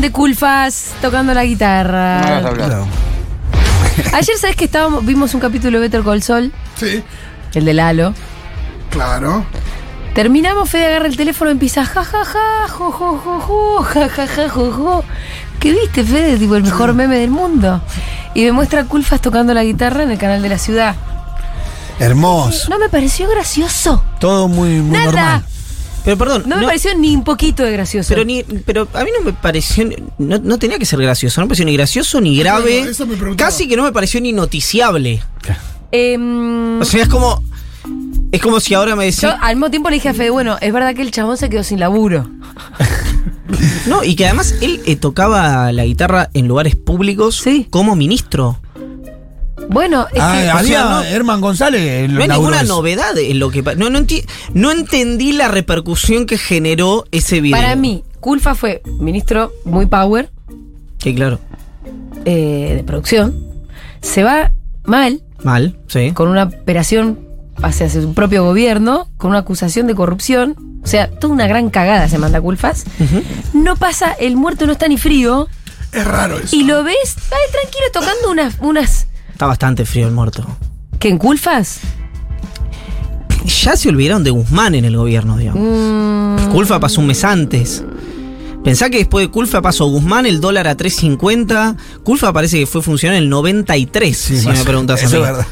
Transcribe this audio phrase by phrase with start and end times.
[0.00, 2.20] de Culfas tocando la guitarra.
[2.42, 2.54] No hablar.
[2.54, 2.86] Claro.
[4.12, 6.52] Ayer, ¿sabes que estábamos, vimos un capítulo de Better Call Saul?
[6.76, 7.02] Sí,
[7.54, 8.14] El de Lalo.
[8.90, 9.44] claro.
[10.14, 14.08] Terminamos, Fede agarra el teléfono y empieza ja ja ja, jo jo jo jo, ja
[14.08, 15.04] ja ja jo jo.
[15.60, 16.38] ¿Qué viste, Fede?
[16.38, 17.82] Tipo el mejor meme del mundo.
[18.32, 20.94] Y me muestra a Culfas tocando la guitarra en el canal de la ciudad.
[21.98, 22.70] Hermoso.
[22.70, 24.02] No me pareció gracioso.
[24.18, 25.04] Todo muy, muy Nada.
[25.06, 25.44] normal.
[26.06, 28.08] Pero perdón, No me no- pareció ni un poquito de gracioso.
[28.08, 29.86] pero ni, pero a mí no me pareció,
[30.18, 33.06] no, no tenía que ser gracioso, no me pareció ni gracioso ni grave, Bueno, eso
[33.06, 33.50] me preguntaba.
[33.50, 35.22] casi que no me pareció ni noticiable.
[35.92, 37.42] Em, O sea, es como,
[38.32, 40.56] es como si ahora me decís, yo al mismo tiempo le dije a Fede, bueno,
[40.60, 42.30] es verdad que el chabón se quedó sin laburo.
[43.86, 47.66] no, y que además él eh, tocaba la guitarra en lugares públicos Sí.
[47.70, 48.60] como ministro.
[49.68, 50.48] Bueno, es Ah, que.
[50.50, 52.10] había sea, no- Herman González.
[52.10, 56.38] No hay ninguna novedad en lo que no, no, enti- no entendí la repercusión que
[56.38, 57.56] generó ese video.
[57.58, 60.30] Para mí, Culfa fue ministro muy power
[60.98, 61.38] Que claro,
[62.24, 63.44] eh, de producción.
[64.02, 64.52] Se va
[64.84, 66.12] mal mal, sí.
[66.12, 67.18] con una operación
[67.62, 70.56] hacia su propio gobierno, con una acusación de corrupción.
[70.82, 72.84] O sea, toda una gran cagada se manda Culfas.
[73.52, 75.48] No pasa, el muerto no está ni frío.
[75.92, 76.54] Es raro eso.
[76.54, 78.56] Y lo ves, está ahí tranquilo tocando unas.
[78.60, 79.06] unas
[79.36, 80.46] Está bastante frío el muerto.
[80.98, 81.80] ¿Que en Culfas?
[83.44, 85.60] Ya se olvidaron de Guzmán en el gobierno, digamos.
[85.62, 87.84] Mm, Culfa pasó un mes antes.
[88.64, 91.76] Pensá que después de Culfa pasó Guzmán, el dólar a 3.50.
[92.02, 95.22] Culfa parece que fue funcionario en el 93, Sí, si me preguntas a eso mí.
[95.22, 95.46] es verdad.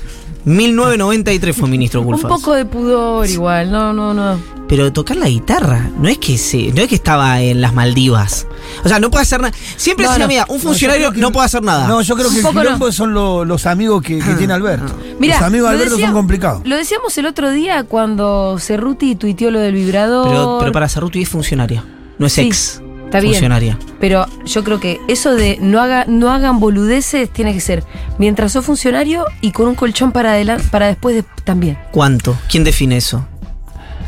[0.44, 2.28] 1993 fue ministro un Culfa.
[2.28, 4.38] poco de pudor igual, no, no, no.
[4.68, 8.46] Pero tocar la guitarra, no es que se, no es que estaba en las Maldivas.
[8.82, 9.54] O sea, no puede hacer nada.
[9.76, 10.28] Siempre No, decía, no.
[10.28, 11.86] mira, un funcionario no puede hacer nada.
[11.86, 12.92] No, yo creo que Un el quilombo no.
[12.92, 14.94] son lo- los amigos que, que tiene Alberto.
[15.20, 16.62] Mirá, los amigos de lo Alberto decía- son complicados.
[16.66, 20.28] Lo decíamos el otro día cuando Cerruti tuiteó lo del vibrador.
[20.28, 21.84] pero, pero para Cerruti es funcionaria,
[22.18, 22.80] no es Sí, ex.
[23.18, 23.34] Está bien.
[23.34, 23.78] funcionaria.
[24.00, 27.84] Pero yo creo que eso de no, haga, no hagan boludeces tiene que ser
[28.18, 31.78] mientras sos funcionario y con un colchón para adelante, para después de- también.
[31.92, 32.36] ¿Cuánto?
[32.50, 33.26] ¿Quién define eso?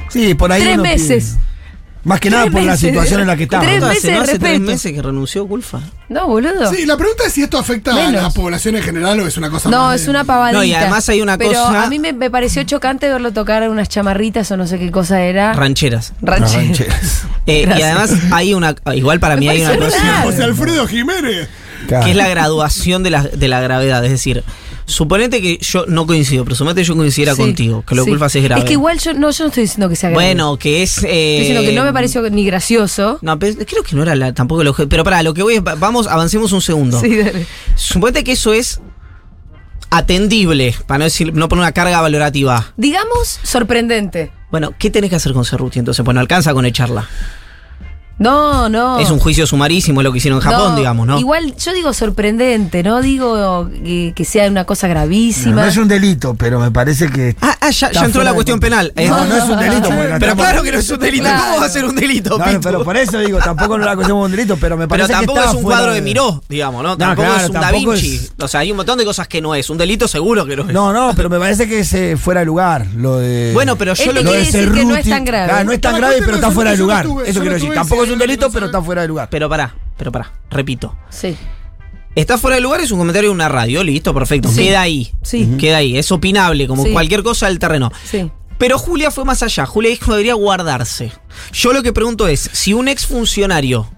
[0.08, 0.62] Sí, por ahí.
[0.62, 1.24] Tres meses.
[1.36, 1.45] pide.
[2.06, 3.66] Más que nada por la situación en la que estamos.
[3.66, 5.80] Tres ¿No meses hace, no hace tres meses que renunció Culfa?
[6.08, 6.72] No, boludo.
[6.72, 9.50] Sí, la pregunta es si esto afecta a la población en general o es una
[9.50, 10.56] cosa No, más es de- una pavadita.
[10.58, 13.68] No, y además hay una Pero cosa- a mí me, me pareció chocante verlo tocar
[13.68, 15.52] unas chamarritas o no sé qué cosa era.
[15.52, 16.12] Rancheras.
[16.22, 17.22] Ranche- Rancheras.
[17.46, 20.22] Eh, y además hay una, igual para Me mí hay una cosa.
[20.22, 21.48] José Alfredo Jiménez.
[21.88, 22.04] Claro.
[22.04, 24.04] que es la graduación de la, de la gravedad.
[24.04, 24.42] Es decir,
[24.86, 28.06] suponete que yo no coincido, pero suponete que yo coincidiera Sí, contigo, que lo sí.
[28.06, 28.60] que Culfa es grave.
[28.62, 30.24] Es que igual yo no, yo no estoy diciendo que sea grave.
[30.24, 30.98] Bueno, que es.
[30.98, 33.18] eh, Estoy diciendo que no me pareció ni gracioso.
[33.20, 34.88] No, pero creo que no era la- tampoco el objeto.
[34.88, 35.62] Pero para lo que voy es.
[35.62, 37.00] va- Vamos, avancemos un segundo.
[37.00, 37.46] Sí, dale.
[37.74, 38.80] Suponete que eso es
[39.90, 42.72] atendible, para no decir, no poner una carga valorativa.
[42.76, 44.32] Digamos sorprendente.
[44.50, 46.04] Bueno, ¿qué tenés que hacer con Cerruti entonces?
[46.04, 47.08] Pues no alcanza con echarla.
[48.18, 48.98] No, no.
[48.98, 51.18] Es un juicio sumarísimo lo que hicieron en Japón, No, digamos, ¿no?
[51.18, 55.54] Igual yo digo sorprendente, no digo que, que sea una cosa gravísima.
[55.62, 57.36] no es un delito, pero me parece que.
[57.42, 58.92] Ah, ah, ya, entró la de cuestión penal.
[58.96, 59.88] Eh, No, no es un delito.
[59.90, 61.22] Pero estamos- claro que no es un delito.
[61.24, 61.42] Claro.
[61.44, 62.60] ¿Cómo va a ser un delito, No, Pitu?
[62.62, 65.12] pero por eso digo, tampoco no la cuestión un delito, pero me Pero parece que
[65.14, 66.96] tampoco estaba es un fuera cuadro de Miró, digamos, ¿no?
[66.96, 68.14] Tampoco claro, es un Da tampoco Vinci.
[68.16, 69.68] es- O sea, hay un montón de cosas que no es.
[69.68, 70.72] Un delito seguro que no es.
[70.72, 72.86] No, no, pero me parece que es fuera de lugar.
[72.96, 73.50] Lo de.
[73.52, 74.84] Bueno, pero yo lo que.
[74.86, 75.64] no es tan grave.
[75.64, 77.06] No es tan grave, pero está fuera de lugar.
[77.26, 77.74] Eso quiero decir.
[77.74, 79.28] Tampoco es un delito, pero está fuera de lugar.
[79.30, 80.96] Pero pará, pero pará, repito.
[81.10, 81.36] Sí.
[82.14, 84.48] Está fuera de lugar, es un comentario de una radio, listo, perfecto.
[84.48, 84.64] Sí.
[84.64, 85.12] Queda ahí.
[85.22, 85.46] Sí.
[85.58, 85.98] Queda ahí.
[85.98, 86.92] Es opinable, como Sí.
[86.92, 87.92] cualquier cosa del terreno.
[88.04, 88.30] Sí.
[88.56, 89.66] Pero Julia fue más allá.
[89.66, 91.12] Julia dijo que debería guardarse.
[91.52, 93.90] Yo lo que pregunto es, si un exfuncionario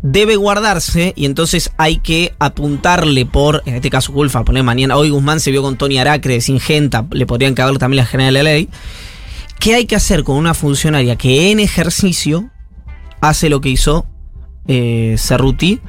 [0.00, 5.10] debe guardarse y entonces hay que apuntarle por, en este caso Culfa, poner mañana, hoy
[5.10, 8.42] Guzmán se vio con Tony Aracre de Singenta, le podrían caber también la general de
[8.42, 8.68] la ley.
[9.58, 12.50] ¿Qué hay que hacer con una funcionaria que en ejercicio
[13.22, 14.04] hace lo que hizo
[14.68, 15.80] eh, Cerruti?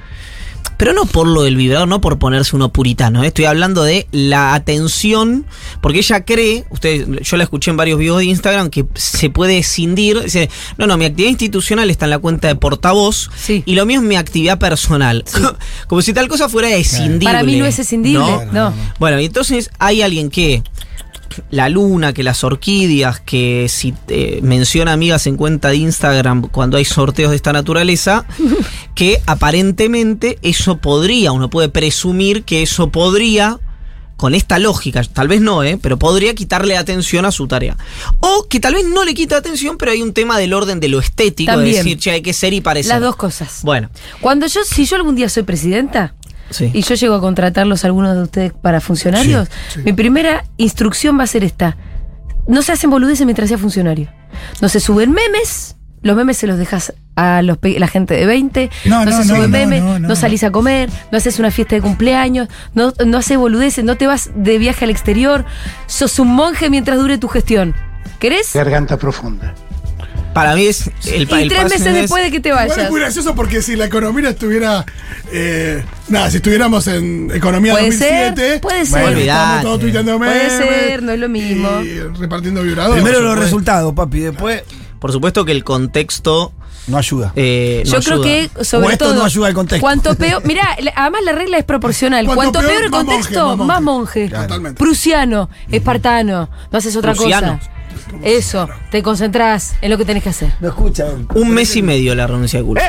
[0.78, 3.24] Pero no por lo del vibrador, no por ponerse uno puritano.
[3.24, 3.28] ¿eh?
[3.28, 5.46] Estoy hablando de la atención,
[5.82, 9.60] porque ella cree, usted, yo la escuché en varios videos de Instagram, que se puede
[9.60, 10.22] escindir.
[10.22, 13.62] Dice, no, no, mi actividad institucional está en la cuenta de portavoz Sí.
[13.66, 15.24] y lo mío es mi actividad personal.
[15.88, 17.26] Como si tal cosa fuera escindible.
[17.26, 18.20] Para mí no es escindible.
[18.52, 18.52] ¿no?
[18.52, 18.74] No.
[19.00, 20.64] Bueno, y entonces hay alguien que
[21.50, 26.78] la luna, que las orquídeas, que si eh, menciona amigas en cuenta de Instagram cuando
[26.78, 28.26] hay sorteos de esta naturaleza,
[28.96, 33.60] que aparentemente eso podría, uno puede presumir que eso podría,
[34.16, 35.78] con esta lógica, tal vez no, ¿eh?
[35.82, 37.76] pero podría quitarle atención a su tarea.
[38.22, 40.88] O que tal vez no le quita atención, pero hay un tema del orden de
[40.88, 41.78] lo estético, de También.
[41.78, 42.90] decir, che, hay que ser y parecer.
[42.90, 43.60] Las dos cosas.
[43.64, 43.90] Bueno,
[44.22, 46.14] Cuando yo, si yo algún día soy presidenta
[46.54, 46.72] sí.
[46.74, 49.82] y yo llego a contratarlos a algunos de ustedes para funcionarios, Sí, sí.
[49.84, 51.76] mi primera instrucción va a ser esta.
[52.48, 54.10] No se hacen boludeces mientras sea funcionario.
[54.62, 58.26] No se suben memes los memes se los dejas a los pe- la gente de
[58.26, 60.16] 20, No, no, se no, sube no, meme, no, no, no.
[60.18, 64.06] salís a comer, no haces una fiesta de cumpleaños, no, no haces boludeces, no te
[64.06, 65.46] vas de viaje al exterior,
[65.86, 67.74] sos un monje mientras dure tu gestión.
[68.20, 68.52] ¿Querés?
[68.54, 69.56] Garganta profunda.
[70.34, 72.78] Para mí es el, pa- Y el tres meses es- después de que te vayas.
[72.78, 74.86] es muy gracioso porque si la economía estuviera.
[75.32, 78.36] eh, nada, si estuviéramos en economía Puede 2007.
[78.42, 79.16] ser, puede bueno, ser.
[79.18, 79.42] Olvidate.
[79.44, 81.82] Estamos todos tuiteando Puede ser, no es lo mismo.
[81.82, 83.04] Y repartiendo vibradores.
[83.04, 84.64] Primero los resultados, papi, después
[85.00, 86.54] Por supuesto que el contexto
[86.88, 87.32] no ayuda.
[87.36, 89.82] eh, no Yo creo que sobre O esto todo no ayuda al contexto.
[89.82, 92.26] Cuanto peor, mira, además la regla es proporcional.
[92.26, 94.20] Cuanto Cuanto, peor, peor, el más contexto, monje, más más monje.
[94.22, 94.36] monje.
[94.42, 94.80] Totalmente.
[94.80, 97.58] Prusiano, espartano, no haces otra Prusiano.
[97.60, 97.70] cosa.
[98.22, 100.54] Eso, te concentrás en lo que tenés que hacer.
[100.60, 101.06] No escucha.
[101.36, 102.82] Un mes y medio la renuncia de culpa.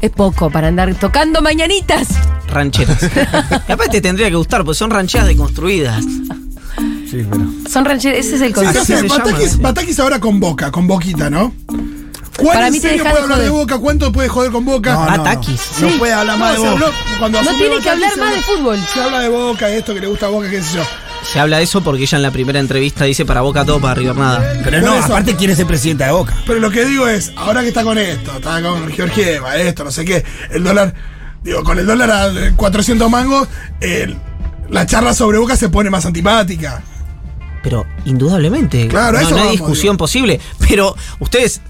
[0.00, 2.08] Es poco para andar tocando mañanitas.
[2.48, 3.02] Rancheras.
[3.68, 6.04] y aparte te tendría que gustar, porque son rancheras deconstruidas.
[7.10, 7.44] Sí, pero.
[7.70, 8.84] Son rancheras, ese es el Sí, concepto.
[8.84, 9.58] Sí, llama, Batakis, sí.
[9.60, 11.52] Batakis ahora con Boca, con Boquita, ¿no?
[12.36, 13.50] ¿Cuál Para en mí te serio deja puede de hablar de.
[13.50, 13.78] Boca?
[13.78, 14.92] ¿Cuánto puede joder con Boca?
[14.94, 15.22] No, no, no.
[15.24, 15.60] Batakis.
[15.80, 15.94] No Sí.
[15.98, 16.58] puede hablar más de
[17.18, 18.80] cuando No tiene que Batakis, hablar más de fútbol.
[18.92, 20.82] Se habla de Boca, esto que le gusta a Boca, qué sé yo.
[21.32, 23.94] Se habla de eso porque ella en la primera entrevista dice para Boca todo, para
[23.94, 24.60] River nada.
[24.62, 25.06] Pero no, eso.
[25.06, 26.36] aparte quiere ser presidenta de Boca.
[26.46, 29.90] Pero lo que digo es, ahora que está con esto, está con Georgieva, esto, no
[29.90, 30.94] sé qué, el dólar,
[31.42, 33.48] digo, con el dólar a eh, 400 mangos,
[33.80, 34.16] el-
[34.68, 36.82] la charla sobre Boca se pone más antipática.
[37.62, 38.88] Pero indudablemente.
[38.88, 39.98] Claro, no, eso no hay vamos, discusión digo.
[39.98, 40.40] posible.
[40.68, 41.60] Pero ustedes,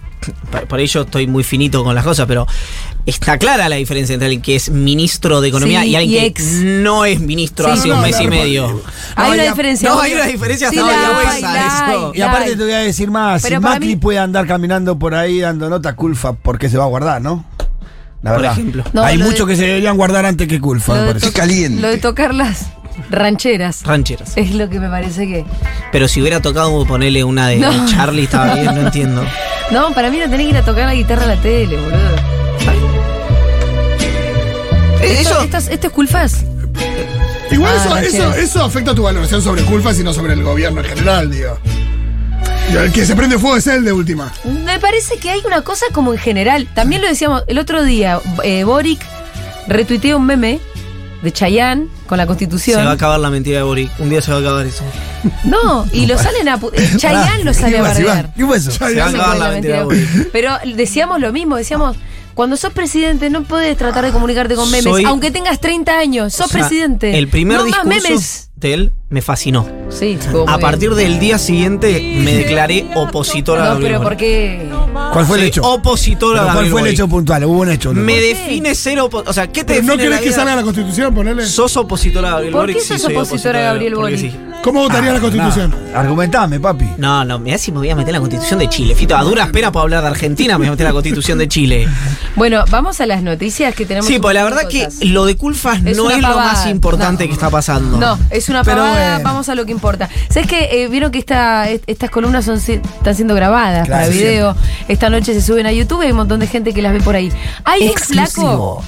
[0.50, 2.46] por, por ahí yo estoy muy finito con las cosas, pero
[3.06, 6.20] está clara la diferencia entre alguien que es ministro de Economía Sí, y alguien y
[6.20, 6.44] que ex.
[6.62, 7.72] no es ministro Sí.
[7.72, 8.82] hace No, un no, mes y medio.
[9.16, 9.88] Hay una diferencia.
[9.90, 12.12] no, hay una diferencia hasta la hoy, eso.
[12.14, 15.14] Y aparte te voy a decir más, Pero si Macri mí- puede andar caminando por
[15.14, 17.44] ahí dando nota culpa porque se va a guardar, ¿no?
[18.22, 18.52] La Por verdad.
[18.58, 18.84] ejemplo.
[18.94, 21.26] No, Hay de- muchos que se deberían guardar antes que culpa, Lo me de, parece.
[21.26, 21.82] to- Caliente.
[21.82, 22.68] lo de tocar las
[23.10, 23.82] rancheras.
[23.82, 24.32] Rancheras.
[24.36, 25.44] Es lo que me parece que.
[25.92, 27.86] Pero si hubiera tocado ponerle una de No.
[27.86, 29.22] Charlie, estaba bien, no entiendo.
[29.72, 32.43] No, para mí no tenés que ir a tocar la guitarra a la tele, boludo.
[35.04, 36.44] Eh, Esto, Eso, estos- ¿Esto es culfas?
[37.50, 40.42] Igual Ah, eso, eso, eso afecta a tu valoración sobre culpas y no sobre el
[40.42, 41.58] gobierno en general, digo.
[42.72, 44.32] Y El que se prende fuego es él de última.
[44.64, 46.66] Me parece que hay una cosa como en general.
[46.74, 48.20] También lo decíamos el otro día.
[48.42, 49.00] eh, Boric
[49.68, 50.60] retuiteó un meme
[51.22, 52.84] de Chayanne con la se constitución.
[52.86, 53.90] va a acabar la mentira de Boric.
[54.00, 54.82] Un día se va a acabar eso.
[55.44, 56.58] No, y lo salen a.
[56.96, 58.30] Chayanne lo ¿Qué sale a bardear.
[58.34, 58.70] ¿Qué fue eso?
[58.70, 59.84] Se va a No se acabar la mentira de.
[59.84, 60.30] Boric.
[60.32, 61.96] Pero decíamos lo mismo, decíamos,
[62.34, 66.32] cuando sos presidente no puedes tratar de comunicarte con memes, Soy- aunque tengas 30 años,
[66.34, 67.16] sos O sea, presidente.
[67.18, 68.50] El primer no más discurso memes.
[68.56, 69.68] de él me fascinó.
[69.90, 74.02] Sí, estuvo A partir del día siguiente me declaré opositor a No, Gabriel pero.
[74.02, 74.68] ¿por qué?
[75.14, 75.62] ¿Cuál fue el hecho?
[75.62, 77.44] Opositor a Pero ¿Cuál fue el hecho puntual?
[77.44, 77.94] Hubo un hecho.
[77.94, 78.00] ¿no?
[78.00, 78.20] Me qué?
[78.34, 79.30] define ser opositor.
[79.30, 81.14] O sea, ¿qué te ¿No define la querés que salga la constitución?
[81.14, 81.46] Ponele.
[81.46, 82.76] ¿Sos opositor a Gabriel ¿Por Boric?
[82.76, 84.18] qué Sí, sos opositor a Gabriel Boric?
[84.20, 84.36] sí.
[84.62, 85.74] ¿Cómo votaría la constitución?
[85.92, 86.86] Nah, argumentame, papi.
[86.96, 88.94] No, no, me si me voy a meter en la constitución de Chile.
[88.94, 91.36] Fito, a duras penas puedo hablar de Argentina, me voy a meter en la constitución
[91.36, 91.86] de Chile.
[92.34, 94.06] Bueno, vamos a las noticias que tenemos.
[94.06, 97.28] Sí, pues la verdad que lo de Culfas Es no es lo más importante No.
[97.28, 97.98] que está pasando.
[97.98, 100.08] No, es una Pero pavada, vamos a lo que importa.
[100.30, 104.14] ¿Sabes que eh, Vieron que esta, est- estas columnas son, están siendo grabadas Claro, para
[104.14, 104.56] video.
[105.04, 107.00] Esta noche se suben a YouTube y hay un montón de gente que las ve
[107.02, 107.30] por ahí.
[107.66, 108.82] Hay un flaco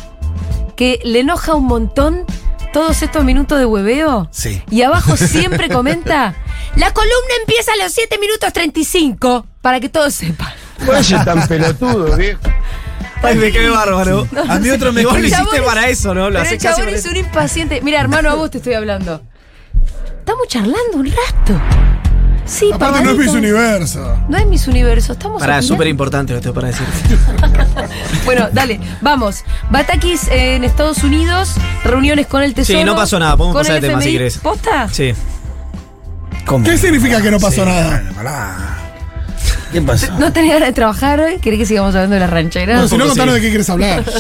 [0.74, 2.24] que le enoja un montón
[2.72, 4.26] todos estos minutos de hueveo.
[4.30, 4.62] Sí.
[4.70, 6.34] Y abajo siempre comenta,
[6.76, 10.54] la columna empieza a los 7 minutos 35, para que todos sepan.
[10.88, 12.40] Oye, tan pelotudo, viejo.
[13.22, 14.26] Ay, me quedé bárbaro.
[14.48, 16.30] A mí otro me lo hiciste es- para eso, ¿no?
[16.30, 17.82] Lo Pero el chabón es un impaciente.
[17.82, 19.20] Mira, hermano, a vos te estoy hablando.
[20.20, 21.95] Estamos charlando un rato.
[22.46, 23.18] Sí, Aparte no es.
[23.18, 24.18] Miss Universo.
[24.28, 26.86] No es mis universo, estamos Para, súper importante lo que tengo para decir.
[28.24, 29.44] Bueno, dale, vamos.
[29.70, 32.78] Batakis en Estados Unidos, reuniones con el Tesoro.
[32.78, 34.38] Sí, no pasó nada, podemos con pasar el tema si querés.
[34.38, 34.88] ¿Posta?
[34.90, 35.12] Sí.
[36.44, 36.64] ¿Cómo?
[36.64, 38.02] ¿Qué significa que no pasó Sí, nada?
[39.72, 40.12] ¿Qué pasó?
[40.18, 41.38] ¿No tenés ganas de trabajar hoy?
[41.38, 42.80] ¿Querés que sigamos hablando de las rancheras?
[42.82, 43.40] No, si no, contanos sí.
[43.40, 44.04] de qué quieres hablar.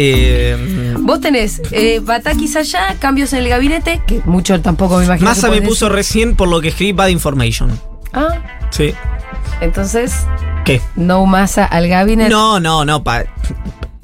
[0.00, 5.26] Eh, Vos tenés eh, Batakis allá, cambios en el gabinete, que mucho tampoco me imagino.
[5.28, 5.96] que Massa me puso decir.
[5.96, 7.80] recién por lo que escribí Bad Information.
[8.12, 8.38] Ah,
[8.70, 8.94] Sí.
[9.60, 10.12] entonces,
[10.64, 10.80] ¿Qué?
[10.94, 12.30] no Massa al gabinete.
[12.30, 13.02] No, no, no.
[13.02, 13.24] pa-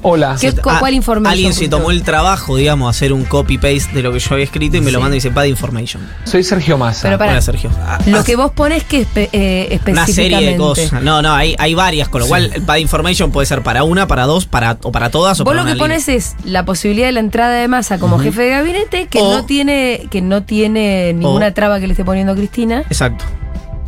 [0.06, 0.36] Hola.
[0.38, 1.32] ¿Qué, Ah, ¿Cuál información?
[1.32, 4.76] Alguien se tomó el trabajo, digamos, hacer un copy-paste de lo que yo había escrito
[4.76, 6.06] y me lo manda y dice Bad Information.
[6.24, 7.04] Soy Sergio Massa.
[7.04, 7.32] Pero pará.
[7.32, 7.70] Hola, Sergio.
[7.80, 10.12] Ah, Lo ah, que vos pones que espe- eh, Una específicamente.
[10.14, 11.02] serie de cosas.
[11.02, 14.06] No, no, hay, hay varias, con lo cual el Bad Information puede ser para una,
[14.06, 16.66] para dos, para, o para todas o Vos para lo que una pones es la
[16.66, 20.20] posibilidad de la entrada de masa como jefe de gabinete que O- no tiene que
[20.20, 23.24] no tiene ninguna traba que le esté poniendo Cristina Exacto.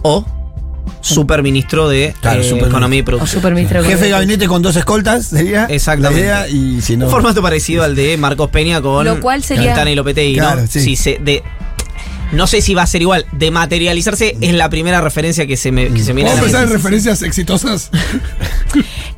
[0.01, 0.25] O
[1.01, 2.69] superministro de Claro, eh, superministro.
[2.69, 3.41] Economía y Producción.
[3.41, 6.27] superministro Jefe de gabinete con dos escoltas sería Exactamente.
[6.27, 9.43] la idea y si no Un formato parecido al de Marcos Peña con Lo cual
[9.43, 10.67] sería- Quintana y Lopetegui, Claro, ¿no?
[10.67, 10.81] sí.
[10.81, 11.43] Si se- de,
[12.33, 13.25] No sé si va a ser igual.
[13.31, 16.47] De materializarse es la primera referencia que se me, que se me viene a ¿Puedo
[16.47, 17.91] la pensar en referencias exitosas?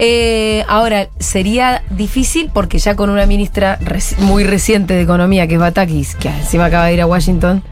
[0.01, 5.55] Eh, ahora, sería difícil porque ya con una ministra reci- muy reciente de Economía, que
[5.55, 7.65] es Batakis, que encima acaba de ir a Washington.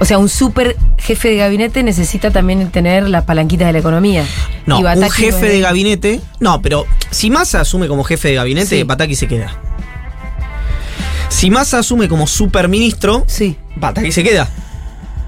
[0.00, 4.24] O sea, un super jefe de gabinete necesita también tener las palanquitas de la economía.
[4.64, 6.20] No, Y un jefe no- de gabinete.
[6.38, 8.82] No, pero si Massa asume como jefe de gabinete, Sí.
[8.84, 9.50] Bataki se queda.
[11.28, 14.48] Si Massa asume como superministro, Sí, Bataki se queda.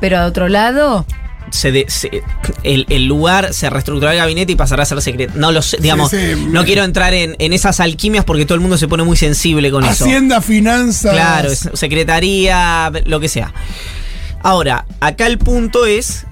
[0.01, 1.05] pero a otro lado,
[1.51, 2.23] Se de- se-
[2.63, 5.33] el, el lugar se reestructurará el gabinete y pasará a ser secreto.
[5.35, 6.11] No lo sé, digamos.
[6.13, 6.17] sí,
[6.49, 9.17] no me- quiero entrar en, en esas alquimias porque todo el mundo se pone muy
[9.17, 10.05] sensible con eso.
[10.05, 11.13] Hacienda, finanzas.
[11.13, 13.53] Claro, secretaría, lo que sea.
[14.43, 16.27] Ahora, acá el punto es.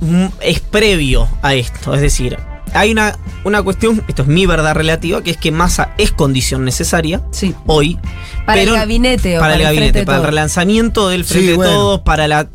[0.00, 1.94] mm, Es previo a esto.
[1.94, 2.38] Es decir,
[2.74, 6.64] hay una, una cuestión, esto es mi verdad relativa, que es que masa es condición
[6.64, 7.54] necesaria sí.
[7.66, 7.98] hoy.
[8.46, 11.56] Para pero- el gabinete o para, el gabinete, para el relanzamiento del frente Sí, de
[11.56, 11.72] bueno.
[11.72, 12.48] todos, para la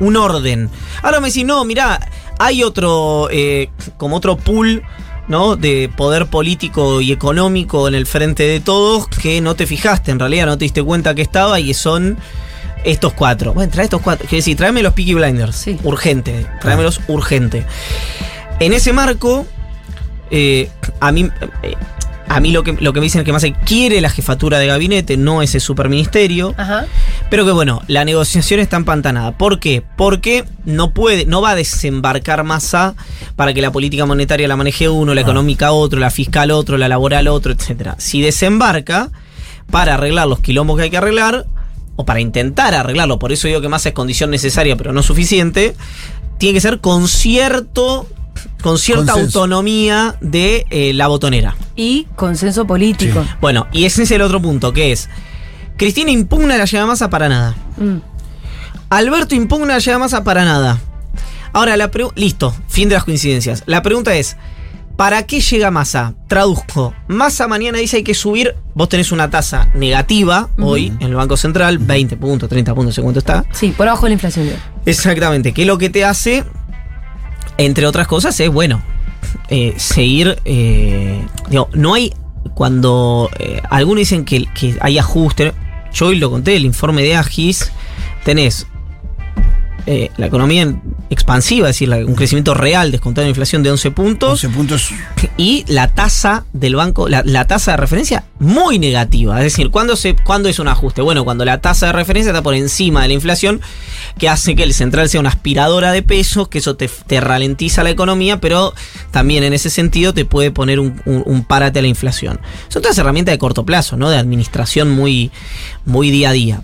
[0.00, 0.70] un orden.
[1.02, 1.98] Ahora me decís, no, mirá,
[2.38, 4.82] hay otro, eh, como otro pool,
[5.28, 5.56] ¿no?
[5.56, 10.18] De poder político y económico en el frente de todos que no te fijaste, en
[10.18, 12.16] realidad no te diste cuenta que estaba y que son
[12.84, 13.54] estos cuatro.
[13.54, 14.26] Bueno, trae estos cuatro.
[14.28, 15.56] Quiero decir, tráeme los Peaky Blinders.
[15.56, 15.78] Sí.
[15.82, 16.46] Urgente.
[16.60, 17.64] Tráemelos urgente.
[18.60, 19.46] En ese marco,
[20.30, 20.70] eh,
[21.00, 21.30] a mí.
[21.62, 21.74] eh,
[22.28, 24.66] a mí lo que, lo que me dicen es que más quiere la jefatura de
[24.66, 26.54] gabinete, no ese superministerio.
[26.58, 26.86] Ajá.
[27.30, 29.32] Pero que bueno, la negociación está empantanada.
[29.32, 29.82] ¿Por qué?
[29.96, 32.94] Porque no puede, no va a desembarcar masa
[33.36, 36.88] para que la política monetaria la maneje uno, la económica otro, la fiscal otro, la
[36.88, 37.94] laboral otro, etcétera.
[37.98, 39.10] Si desembarca
[39.70, 41.46] para arreglar los quilombos que hay que arreglar,
[42.00, 45.74] o para intentar arreglarlo, por eso digo que masa es condición necesaria, pero no suficiente,
[46.38, 48.06] tiene que ser con cierto.
[48.62, 49.40] Con cierta Consenso.
[49.40, 51.56] autonomía de eh, la botonera.
[51.74, 53.26] Y consenso político.
[53.40, 55.08] Bueno, y ese es el otro punto, que es.
[55.76, 57.56] Cristina impugna la llegada masa para nada.
[57.78, 57.96] Mm.
[58.90, 60.78] Alberto impugna la llegada masa para nada.
[61.52, 62.20] Ahora, la pregunta.
[62.20, 63.64] Listo, fin de las coincidencias.
[63.66, 64.36] La pregunta es:
[64.98, 66.14] ¿para qué llega masa?
[66.26, 66.92] Traduzco.
[67.06, 68.56] Masa mañana dice hay que subir.
[68.74, 73.02] Vos tenés una tasa negativa hoy en el Banco Central, 20 puntos, 30 puntos, sé
[73.02, 73.44] cuánto está.
[73.52, 74.50] Sí, por abajo de la inflación.
[74.84, 75.54] Exactamente.
[75.54, 76.42] Que lo que te hace,
[77.58, 78.82] entre otras cosas, es, bueno,
[79.50, 80.36] eh, seguir.
[80.44, 82.12] eh, digo, no hay.
[82.54, 85.52] Cuando eh, algunos dicen que, que hay ajuste,
[85.92, 87.70] yo hoy lo conté, el informe de Agis,
[88.24, 88.66] tenés
[89.90, 90.74] eh, la economía
[91.08, 94.90] expansiva, es decir, la- un crecimiento real descontado en inflación de 11 puntos 11 puntos.
[95.38, 99.38] y la tasa del banco, la, la tasa de referencia muy negativa.
[99.38, 101.00] Es decir, ¿cuándo, se, ¿cuándo es un ajuste?
[101.00, 103.60] Bueno, cuando la tasa de referencia está por encima de la inflación,
[104.18, 107.82] que hace que el central sea una aspiradora de pesos, que eso te, te ralentiza
[107.82, 108.74] la economía, pero
[109.10, 112.40] también en ese sentido te puede poner un, un, un párate a la inflación.
[112.68, 114.10] Son todas herramientas de corto plazo, ¿no?
[114.10, 115.30] De administración muy,
[115.86, 116.62] muy día a día.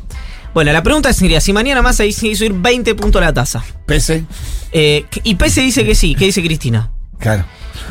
[0.55, 3.65] Bueno, la pregunta sería, si mañana más ahí se subir 20 puntos la tasa.
[3.87, 4.25] Pese.
[4.73, 6.91] Eh, y Pese dice que sí, ¿qué dice Cristina?
[7.19, 7.45] Claro.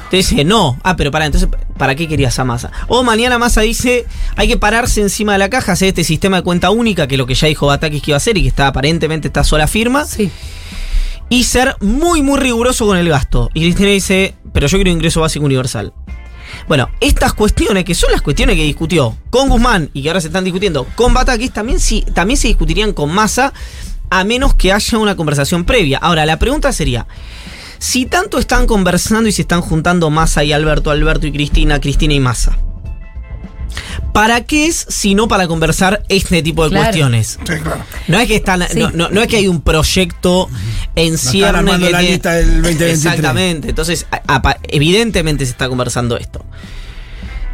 [0.10, 0.80] Te dice, no.
[0.84, 2.72] Ah, pero pará, entonces, ¿para qué querías a Massa?
[2.88, 4.06] O mañana Massa dice,
[4.36, 7.20] hay que pararse encima de la caja, hacer este sistema de cuenta única, que es
[7.20, 9.68] lo que ya dijo Batakis que iba a hacer y que está aparentemente está sola
[9.68, 10.32] firma, Sí.
[11.30, 13.50] y ser muy, muy riguroso con el gasto.
[13.54, 15.94] Y Cristina dice, pero yo quiero ingreso básico universal.
[16.68, 20.28] Bueno, estas cuestiones, que son las cuestiones que discutió con Guzmán y que ahora se
[20.28, 23.54] están discutiendo con Batakis, también, sí, también se discutirían con Massa,
[24.10, 25.98] a menos que haya una conversación previa.
[25.98, 27.08] Ahora, la pregunta sería,
[27.80, 32.14] si tanto están conversando y se están juntando Massa y Alberto, Alberto y Cristina, Cristina
[32.14, 32.58] y Massa,
[34.14, 36.86] ¿para qué es si no para conversar este tipo de Claro.
[36.86, 37.40] cuestiones?
[37.46, 37.84] Sí, claro.
[38.08, 38.80] No es que están, Sí.
[38.80, 40.50] no, no- no es que hay un proyecto
[40.96, 42.94] en armando que la lista del 2023.
[43.06, 43.70] Exactamente.
[43.70, 44.06] Entonces,
[44.70, 46.46] evidentemente se está conversando esto.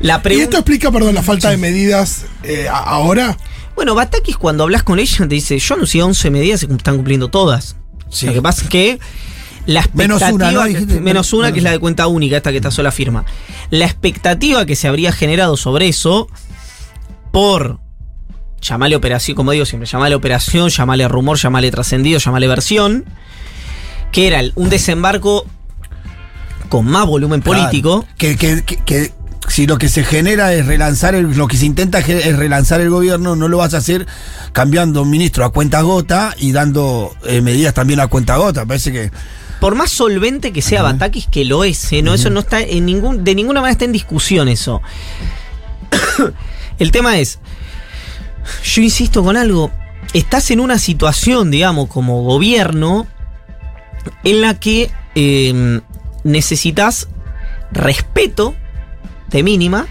[0.01, 3.38] La ¿Y esto explica, perdón, la falta de medidas eh, ahora?
[3.75, 7.30] Bueno, Batakis cuando hablas con ella te dice, yo anuncié 11 medidas y están cumpliendo
[7.30, 7.75] todas.
[8.10, 8.25] Sí.
[8.28, 9.00] Lo que pasa es que
[9.66, 10.63] la Menos expectativa, una, ¿no?
[10.66, 13.25] Dijiste, menos una menos que es la de cuenta única, esta que está sola firma.
[13.70, 16.28] La expectativa que se habría generado sobre eso
[17.31, 17.79] por
[18.62, 23.05] llamarle operación, como digo siempre, llamarle operación, llamarle rumor, llamarle trascendido, llamarle versión,
[24.12, 25.45] que era un desembarco
[26.67, 28.01] con más volumen político.
[28.01, 28.15] Claro.
[28.17, 29.13] Que, que, que- que
[29.48, 32.89] si lo que se genera es relanzar, el- lo que se intenta es relanzar el
[32.89, 34.05] gobierno, no lo vas a hacer
[34.51, 38.65] cambiando un ministro a cuenta gota y dando eh, medidas también a cuenta gota.
[38.65, 39.12] Parece que.
[39.59, 42.01] por más solvente que sea Batakis, que lo es, ¿eh?
[42.03, 44.81] no, eso no está en ningún, de ninguna manera está en discusión eso.
[46.79, 47.39] El tema es,
[48.63, 49.71] yo insisto con algo,
[50.13, 53.07] estás en una situación, digamos, como gobierno,
[54.24, 55.81] en la que eh,
[56.24, 57.09] necesitas
[57.71, 58.55] respeto
[59.29, 59.88] de mínima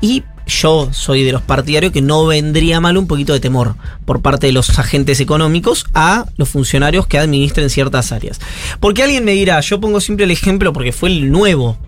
[0.00, 4.20] y yo soy de los partidarios que no vendría mal un poquito de temor por
[4.20, 8.40] parte de los agentes económicos a los funcionarios que administren ciertas áreas.
[8.80, 11.78] Porque alguien me dirá, yo pongo siempre el ejemplo porque fue el nuevo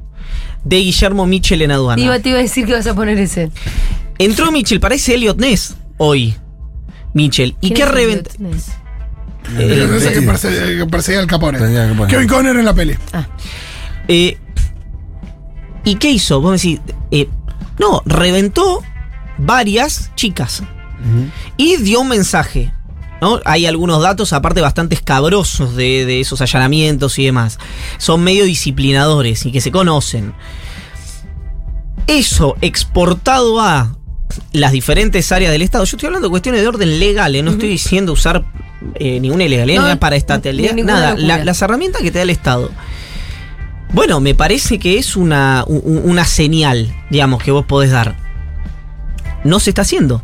[0.65, 1.97] de Guillermo Mitchell en aduana.
[2.21, 3.51] Te iba a decir que vas a poner ese.
[4.25, 6.35] Entró Mitchell, parece Elliot Ness hoy.
[7.15, 7.57] Mitchell.
[7.61, 8.31] ¿Y ¿Quién qué reventó?
[8.31, 8.69] Elliot Ness?
[9.59, 11.59] Eh, No sé eh, que perseguía, que perseguía al Capone.
[12.09, 12.97] Kevin Conner en la peli.
[14.09, 14.39] Eh,
[15.85, 16.41] ¿Y qué hizo?
[16.41, 17.29] Vos me decís, eh,
[17.79, 18.83] no, reventó
[19.39, 20.63] varias chicas
[21.57, 22.73] y dio un mensaje.
[23.21, 23.41] ¿no?
[23.45, 27.59] Hay algunos datos, aparte bastante escabrosos de, de esos allanamientos y demás.
[27.99, 30.33] Son medio disciplinadores y que se conocen.
[32.07, 33.97] Eso exportado a
[34.53, 35.85] las diferentes áreas del Estado.
[35.85, 37.43] Yo estoy hablando de cuestiones de orden legal, ¿eh?
[37.43, 38.45] no estoy diciendo usar
[38.97, 41.15] eh, ninguna ilegalidad, No, ni para estatalidad, ni ninguna nada.
[41.17, 42.71] La- las herramientas que te da el Estado.
[43.93, 48.17] Bueno, me parece que es una, una señal, digamos, que vos podés dar.
[49.45, 50.23] No se está haciendo.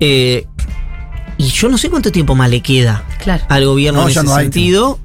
[0.00, 0.46] Eh,
[1.38, 3.44] y yo no sé cuánto tiempo más le queda Claro.
[3.48, 5.00] al gobierno No, en ese no sentido.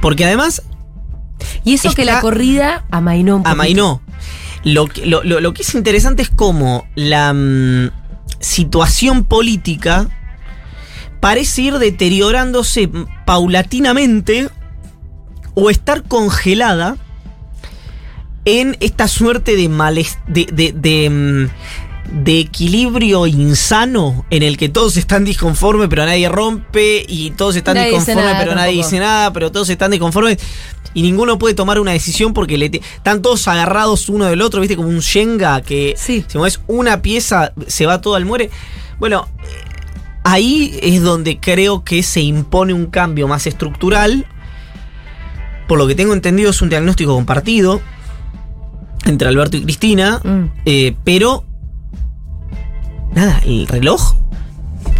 [0.00, 0.62] Porque además,
[1.64, 3.52] Y eso que la corrida amainó un poquito.
[3.52, 4.00] amainó.
[4.66, 7.90] Lo, que- lo, lo- que es interesante es cómo la mm,
[8.40, 10.08] situación política
[11.20, 12.90] parece ir deteriorándose
[13.24, 14.48] paulatinamente
[15.54, 16.96] o estar congelada
[18.44, 21.48] en esta suerte de males de, de, de, mm,
[22.12, 27.74] de equilibrio insano en el que todos están disconformes pero nadie rompe y todos están
[27.74, 30.38] Nadie disconformes nada pero nadie dice nada pero todos están disconformes
[30.94, 34.60] y ninguno puede tomar una decisión porque le te- están todos agarrados uno del otro,
[34.62, 36.24] viste, como un Shenga que Sí.
[36.26, 38.48] si mueves una pieza se va todo al muere.
[38.98, 39.28] Bueno,
[40.24, 44.24] ahí es donde creo que se impone un cambio más estructural.
[45.68, 47.80] Por lo que tengo entendido es un diagnóstico compartido
[49.04, 50.44] entre Alberto y Cristina, Mm.
[50.64, 51.44] eh, pero
[53.16, 54.14] nada, el reloj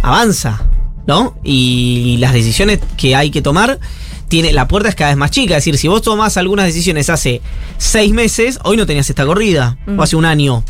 [0.01, 0.67] avanza,
[1.05, 1.37] ¿no?
[1.43, 3.79] Y las decisiones que hay que tomar,
[4.27, 5.55] tiene, la puerta es cada vez más chica.
[5.55, 7.41] Es decir, si vos tomás algunas decisiones hace
[7.77, 10.63] seis meses, hoy no tenías esta corrida, o hace un año.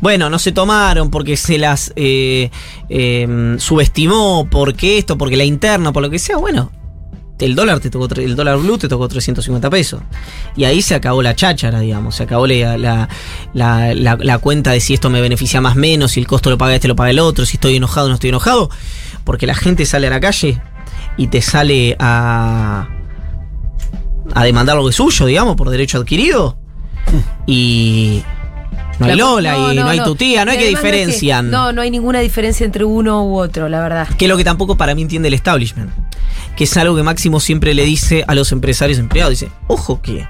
[0.00, 2.50] Bueno, no se tomaron porque se las eh,
[2.88, 6.38] eh, subestimó, porque esto, porque la interna, por lo que sea.
[6.38, 6.72] Bueno,
[7.46, 10.02] el dólar te tocó el dólar blue te tocó 350 pesos.
[10.56, 12.14] Y ahí se acabó la cháchara, digamos.
[12.16, 12.76] Se acabó la,
[13.54, 16.74] la, la- cuenta de si esto me beneficia más menos, si el costo lo paga
[16.74, 18.70] este, lo paga el otro, si estoy enojado o no estoy enojado.
[19.24, 20.60] Porque la gente sale a la calle
[21.16, 22.88] y te sale a.
[24.34, 26.56] a demandar lo que es suyo, digamos, por derecho adquirido.
[27.46, 28.22] Y.
[28.98, 31.50] No hay La- Lola y no, hay tu tía, no hay que no diferencian.
[31.50, 34.06] no, no hay ninguna diferencia entre uno u otro, la verdad.
[34.18, 35.90] Que es lo que tampoco para mí entiende el establishment.
[36.60, 39.30] Que es algo que Máximo siempre le dice a los empresarios empleados.
[39.30, 40.28] Dice, ojo que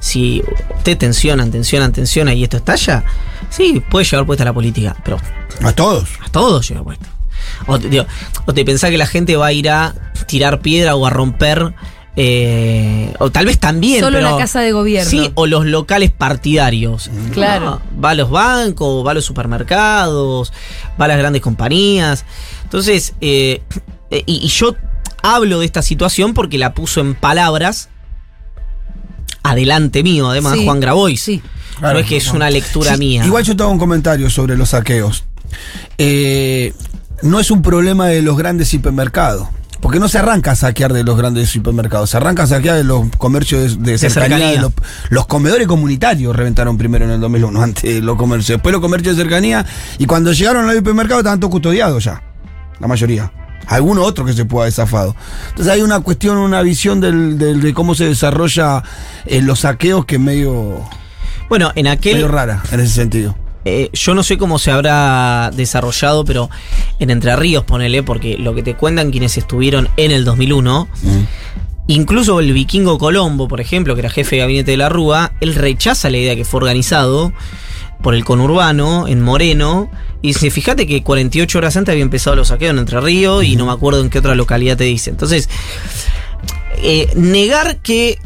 [0.00, 0.42] si
[0.76, 3.04] usted tensionan, tensionan, tensiona y esto estalla,
[3.48, 5.18] sí, puede llevar puesta la política, pero
[5.62, 6.08] A todos.
[6.20, 7.06] a todos lleva puesta.
[7.68, 8.06] O te, digo,
[8.44, 9.94] o te pensás que la gente va a ir a
[10.26, 11.72] tirar piedra o a romper,
[12.16, 15.08] eh, o tal vez también, Solo pero- la casa de gobierno.
[15.08, 17.08] Sí, o los locales partidarios.
[17.32, 17.80] Claro.
[17.94, 20.52] No, va a los bancos, va a los supermercados,
[21.00, 22.24] va a las grandes compañías.
[22.64, 23.62] Entonces, eh,
[24.10, 24.74] eh, y, y yo
[25.22, 27.88] hablo de esta situación porque la puso en palabras
[29.42, 31.20] adelante mío, además, Sí, Juan Grabois.
[31.20, 31.42] sí.
[31.80, 33.24] no es que es una lectura Sí, mía.
[33.24, 35.24] Igual yo te hago un comentario sobre los saqueos.
[35.96, 36.72] Eh,
[37.22, 39.48] no es un problema de los grandes hipermercados.
[39.80, 42.82] Porque no se arranca a saquear de los grandes supermercados, se arranca a saquear de
[42.82, 44.28] los comercios de, de cercanía.
[44.38, 44.50] cercanía.
[44.56, 44.72] de los,
[45.08, 48.56] los comedores comunitarios reventaron primero en el 2001, antes de los comercios.
[48.56, 49.64] Después los comercios de cercanía.
[49.98, 52.20] Y cuando llegaron a los hipermercados estaban todos custodiados ya.
[52.80, 53.30] La mayoría.
[53.68, 55.14] Alguno otro que se pueda haber zafado.
[55.50, 58.82] Entonces hay una cuestión, una visión del, del- de cómo se desarrolla
[59.26, 60.82] eh, los saqueos que es medio,
[61.48, 62.14] Bueno, en aquel.
[62.14, 63.36] medio rara en ese sentido.
[63.64, 66.48] Eh, yo no sé cómo se habrá desarrollado, pero
[66.98, 70.88] en Entre Ríos, ponele, porque lo que te cuentan quienes estuvieron en el 2001,
[71.86, 75.54] incluso el vikingo Colombo, por ejemplo, que era jefe de gabinete de la Rúa, él
[75.54, 77.32] rechaza la idea que fue organizado
[78.02, 79.90] por el conurbano en Moreno.
[80.22, 83.56] Y dice, fíjate que 48 horas antes había empezado los saqueos en Entre Ríos y
[83.56, 85.10] no me acuerdo en qué otra localidad te dice.
[85.10, 85.48] Entonces,
[86.78, 88.18] eh, negar que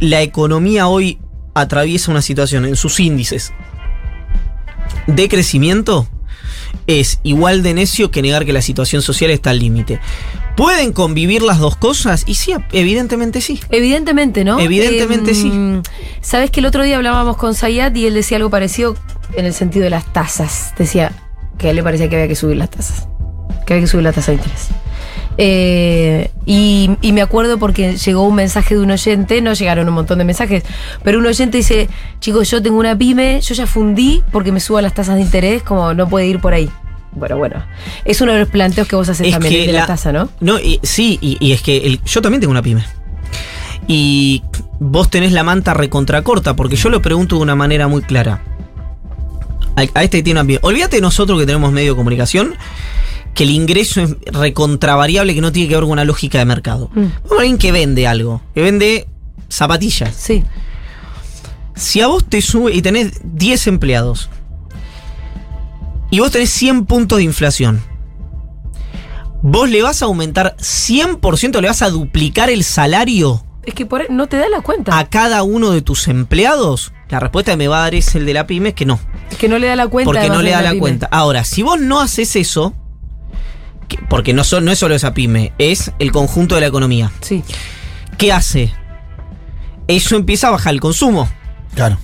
[0.00, 1.18] la economía hoy
[1.54, 3.52] atraviesa una situación en sus índices
[5.06, 6.06] de crecimiento
[6.86, 10.00] es igual de necio que negar que la situación social está al límite.
[10.56, 12.24] ¿Pueden convivir las dos cosas?
[12.26, 13.60] Y sí, evidentemente sí.
[13.70, 14.58] Evidentemente, ¿no?
[14.58, 15.52] Evidentemente, sí.
[16.20, 18.96] Sabes que el otro día hablábamos con Sayat y él decía algo parecido
[19.34, 20.72] en el sentido de las tasas.
[20.76, 21.12] Decía
[21.58, 23.06] que a él le parecía que había que subir las tasas.
[23.66, 24.68] Que había que subir la tasa de interés.
[25.40, 29.94] Eh, y, y me acuerdo porque llegó un mensaje de un oyente, no llegaron un
[29.94, 30.64] montón de mensajes,
[31.04, 34.82] pero un oyente dice, chicos, yo tengo una pyme, yo ya fundí porque me suban
[34.82, 36.68] las tasas de interés, como no puede ir por ahí.
[37.12, 37.64] Bueno, bueno.
[38.04, 40.28] Es uno de los planteos que vos haces Es también, de la, la- tasa, ¿no?
[40.40, 42.84] No, y- sí, y, y es que el- yo también tengo una pyme.
[43.86, 44.42] Y
[44.80, 48.42] vos tenés la manta recontracorta, porque yo lo pregunto de una manera muy clara.
[49.76, 50.58] A, a este tiene una pyme.
[50.62, 52.54] Olvídate de nosotros que tenemos medio de comunicación,
[53.38, 56.90] que el ingreso es recontravariable, que no tiene que ver con una lógica de mercado.
[56.92, 57.04] Mm.
[57.22, 59.06] Vamos a alguien que vende algo, que vende
[59.48, 60.12] zapatillas.
[60.12, 60.42] Sí.
[61.76, 64.28] Si a vos te sube y tenés 10 empleados
[66.10, 67.80] y vos tenés 100 puntos de inflación,
[69.40, 74.00] vos le vas a aumentar 100%, le vas a duplicar el salario Es que por
[74.00, 74.98] ahí no te da la cuenta.
[74.98, 76.92] a cada uno de tus empleados.
[77.08, 78.98] La respuesta que me va a dar es el de la pyme, es que no,
[79.30, 80.06] Es que no le da la cuenta.
[80.10, 80.80] porque no le da la pyme.
[80.80, 81.08] cuenta.
[81.12, 82.74] Ahora, si vos no haces eso,
[84.08, 87.10] porque no, son- no es solo esa pyme, es el conjunto de la economía.
[87.20, 87.42] Sí.
[88.18, 88.72] ¿Qué hace?
[89.86, 91.28] Eso empieza a bajar el consumo.
[91.74, 91.98] Claro.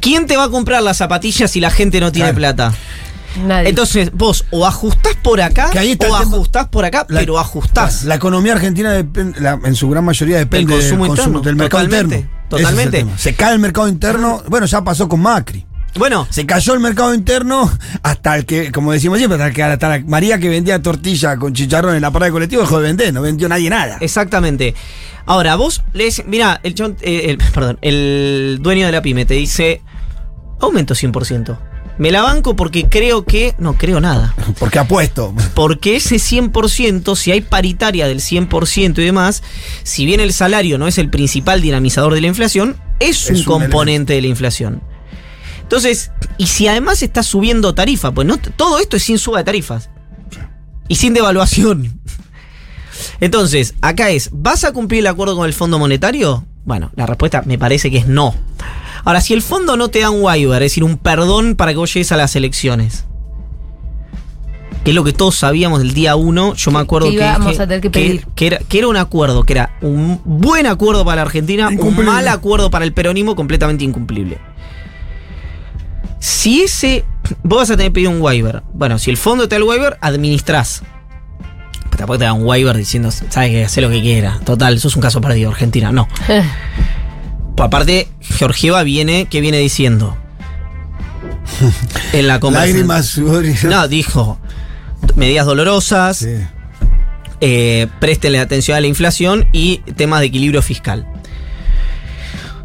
[0.00, 2.36] ¿Quién te va a comprar las zapatillas si la gente no tiene Claro.
[2.38, 2.74] plata?
[3.46, 3.68] Nadie.
[3.68, 7.38] Entonces, vos o ajustás por acá Que ahí está o ajustás por acá, La- pero
[7.38, 8.02] ajustás.
[8.04, 11.54] La economía argentina depende, la- en su gran mayoría depende Del consumo del, interno, del
[11.56, 12.40] mercado totalmente, interno.
[12.42, 13.06] Es totalmente.
[13.18, 14.42] Se cae el mercado interno.
[14.48, 15.64] Bueno, ya pasó con Macri.
[15.98, 17.70] Bueno, Se cayó el mercado interno
[18.02, 21.52] hasta el que, como decimos siempre, hasta, que, hasta la María que vendía tortilla con
[21.52, 23.98] chicharrón en la parada de colectivo dejó de vender, no vendió nadie nada.
[24.00, 24.74] exactamente.
[25.26, 29.34] Ahora, vos lees, mira, el, chon- eh, el- perdón, el dueño de la pyme te
[29.34, 29.82] dice,
[30.60, 31.58] aumento 100%.
[31.98, 34.34] Me la banco porque creo que, no creo nada.
[34.58, 35.34] Porque apuesto.
[35.54, 39.42] Porque ese 100%, si hay paritaria del 100% y demás,
[39.82, 43.36] si bien el salario no es el principal dinamizador de la inflación, es, Es un
[43.38, 44.82] un componente de la inflación.
[45.70, 49.44] Entonces, y si además está subiendo tarifa, pues no, todo esto es sin suba de
[49.44, 49.88] tarifas.
[50.88, 52.00] Y sin devaluación.
[53.20, 56.44] Entonces, acá es, ¿vas a cumplir el acuerdo con el Fondo Monetario?
[56.64, 58.34] Bueno, la respuesta me parece que es no.
[59.04, 61.78] Ahora, si el fondo no te da un waiver, es decir, un perdón para que
[61.78, 63.04] vos llegues a las elecciones,
[64.82, 67.60] que es lo que todos sabíamos del día uno, yo me acuerdo que que, íbamos
[67.60, 68.26] a tener que pedir.
[68.34, 72.04] que era, que era un acuerdo, que era un buen acuerdo para la Argentina, un
[72.04, 74.38] mal acuerdo para el peronismo, completamente incumplible.
[76.20, 77.04] Si ese.
[77.42, 78.62] Vos vas a tener que pedir un waiver.
[78.72, 80.82] Bueno, si el fondo te da el waiver, administrás.
[81.84, 84.38] Pero tampoco te da un waiver diciendo, sabes que hace lo que quiera.
[84.44, 85.90] Total, eso es un caso perdido, Argentina.
[85.92, 86.06] No.
[87.58, 90.16] Aparte, Georgieva viene, ¿qué viene diciendo?
[92.12, 92.76] En la conversación.
[92.88, 94.38] Lágrimas, sudor y- No, dijo
[95.16, 96.28] medidas dolorosas, Sí.
[97.40, 101.06] eh, préstenle atención a la inflación y temas de equilibrio fiscal.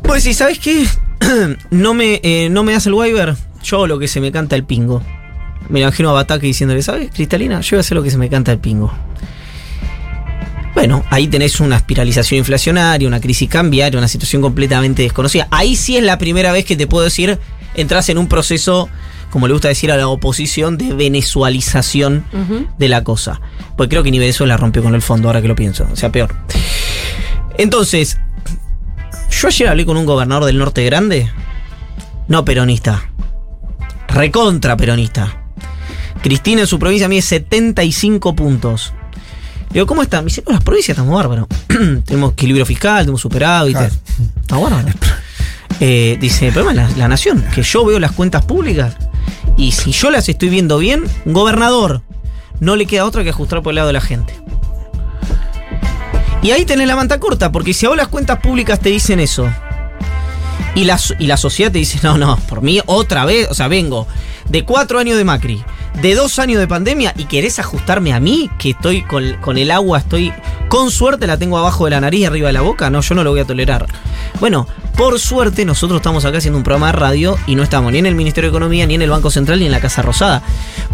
[0.04, 0.86] Pues sí, ¿sabes qué?
[1.72, 4.56] no, me, eh, no me das el waiver, yo hago lo que se me canta
[4.56, 5.02] el pingo.
[5.70, 7.62] Me imagino a Bataque diciéndole, ¿sabes, Cristalina?
[7.62, 8.94] Yo voy a hacer lo que se me canta el pingo.
[10.76, 15.48] Bueno, ahí tenés una espiralización inflacionaria, una crisis cambiaria, una situación completamente desconocida.
[15.50, 17.40] Ahí sí es la primera vez que te puedo decir,
[17.76, 18.90] entras en un proceso,
[19.32, 22.26] como le gusta decir a la oposición, de venezualización
[22.78, 23.40] de la cosa.
[23.78, 25.88] Pues creo que ni Venezuela rompió con el fondo, ahora que lo pienso.
[25.92, 26.36] O sea, peor.
[27.58, 28.20] Entonces,
[29.30, 31.30] yo ayer hablé con un gobernador del norte grande.
[32.28, 33.10] No peronista.
[34.08, 35.44] Recontra peronista.
[36.22, 38.94] Cristina en su provincia mide 75 puntos.
[39.70, 40.24] Le digo, ¿cómo están?
[40.24, 41.48] Me dice, no, las provincias estamos bárbaros.
[42.06, 43.78] tenemos equilibrio fiscal, tenemos superávit.
[43.78, 43.94] Claro.
[44.42, 44.96] Estamos bárbaros.
[45.80, 48.96] Eh, dice, el problema es la, la nación, que yo veo las cuentas públicas
[49.58, 52.02] y si yo las estoy viendo bien, un gobernador
[52.60, 54.34] no le queda otra que ajustar por el lado de la gente.
[56.46, 59.20] Y ahí tenés la manta corta, porque si a vos las cuentas públicas te dicen
[59.20, 59.50] eso,
[60.76, 63.68] y la, y la sociedad te dice, no, no, por mí otra vez, o sea,
[63.68, 64.06] vengo
[64.48, 65.64] de cuatro años de Macri,
[66.04, 69.72] de dos años de pandemia, y querés ajustarme a mí, que estoy con, con el
[69.72, 70.32] agua, estoy,
[70.68, 73.24] con suerte la tengo abajo de la nariz arriba de la boca, no, yo no
[73.24, 73.88] lo voy a tolerar.
[74.40, 77.98] Bueno, por suerte nosotros estamos acá haciendo un programa de radio y no estamos ni
[77.98, 80.44] en el Ministerio de Economía, ni en el Banco Central, ni en la Casa Rosada,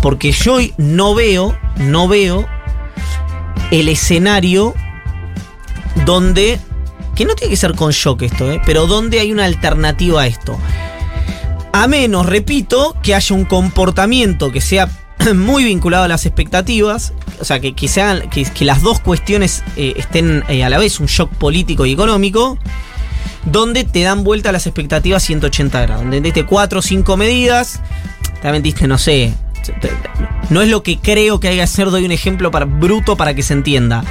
[0.02, 2.48] porque yo no veo, no veo
[3.70, 4.76] el escenario
[6.06, 6.60] donde,
[7.16, 8.62] que no tiene que ser con shock esto, ¿eh?
[8.66, 10.58] pero donde hay una alternativa a esto.
[11.74, 14.90] A menos, repito, que haya un comportamiento que sea
[15.36, 19.94] muy vinculado a las expectativas, o sea, que, que sean, que, las dos cuestiones eh,
[19.96, 22.58] estén eh, a la vez, un shock político y económico,
[23.46, 26.04] donde te dan vuelta las expectativas 180 grados.
[26.04, 27.80] Donde diste cuatro o cinco medidas,
[28.42, 29.34] también diste, no sé,
[30.50, 33.34] no es lo que creo que hay que hacer, doy un ejemplo para, bruto para
[33.34, 34.04] que se entienda.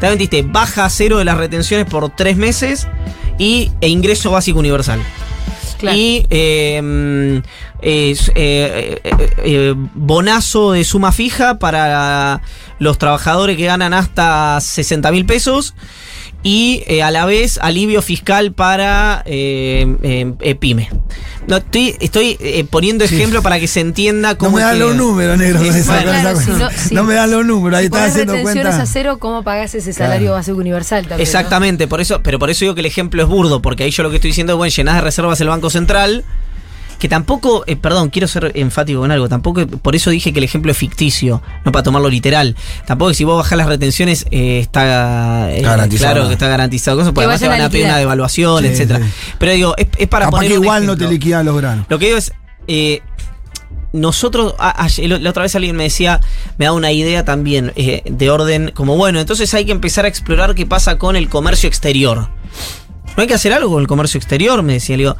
[0.00, 2.86] También diste baja a cero de las retenciones por tres meses
[3.38, 5.00] y, e ingreso básico universal.
[5.78, 5.96] Claro.
[5.96, 7.42] Y eh,
[7.82, 12.40] es, eh, eh, eh, eh, bonazo de suma fija para
[12.78, 15.74] los trabajadores que ganan hasta 60 mil pesos
[16.46, 20.88] y eh, a la vez alivio fiscal para eh, eh, eh, pyme.
[21.48, 24.74] No, estoy estoy eh, poniendo ejemplo para que se entienda No cómo me es dan
[24.74, 25.58] que- los números, negro.
[25.58, 28.80] con esa- claro, si no- no me dan los números, ahí Si estás haciendo cuenta.
[28.82, 30.34] a cero, ¿cómo pagás ese salario Claro.
[30.36, 31.18] básico universal también?
[31.18, 31.22] ¿no?
[31.22, 34.04] Exactamente, por eso, pero por eso digo que el ejemplo es burdo, porque ahí yo
[34.04, 36.24] lo que estoy diciendo es, bueno, llenás de reservas el Banco Central,
[36.98, 40.44] que tampoco, eh, perdón, quiero ser enfático con algo, tampoco, por eso dije que el
[40.44, 42.56] ejemplo es ficticio, no para tomarlo literal.
[42.86, 46.96] Tampoco que si vos bajás las retenciones eh, está eh, Garantizado claro que está garantizado,
[46.96, 49.00] cosas, porque Que además te van a a pedir una devaluación, Sí, etcétera.
[49.04, 49.12] sí.
[49.38, 51.86] Pero digo, es, es para Capaz poner que un igual no te liquidan los granos.
[51.88, 52.32] Lo que digo es,
[52.68, 53.02] eh,
[53.92, 56.20] nosotros, ayer- la otra vez alguien me decía,
[56.58, 60.08] me da una idea también eh, de orden, como bueno, entonces hay que empezar a
[60.08, 62.28] explorar qué pasa con el comercio exterior.
[63.16, 64.62] ¿No hay que hacer algo con el comercio exterior?
[64.62, 65.16] Me decía, le digo,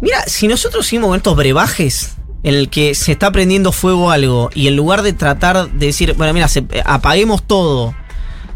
[0.00, 4.50] mira, si nosotros seguimos con estos brebajes en el que se está prendiendo fuego algo
[4.54, 7.94] y en lugar de tratar de decir, bueno, mira, se- eh, apaguemos todo,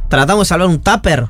[0.09, 1.27] tratamos de salvar un tupper,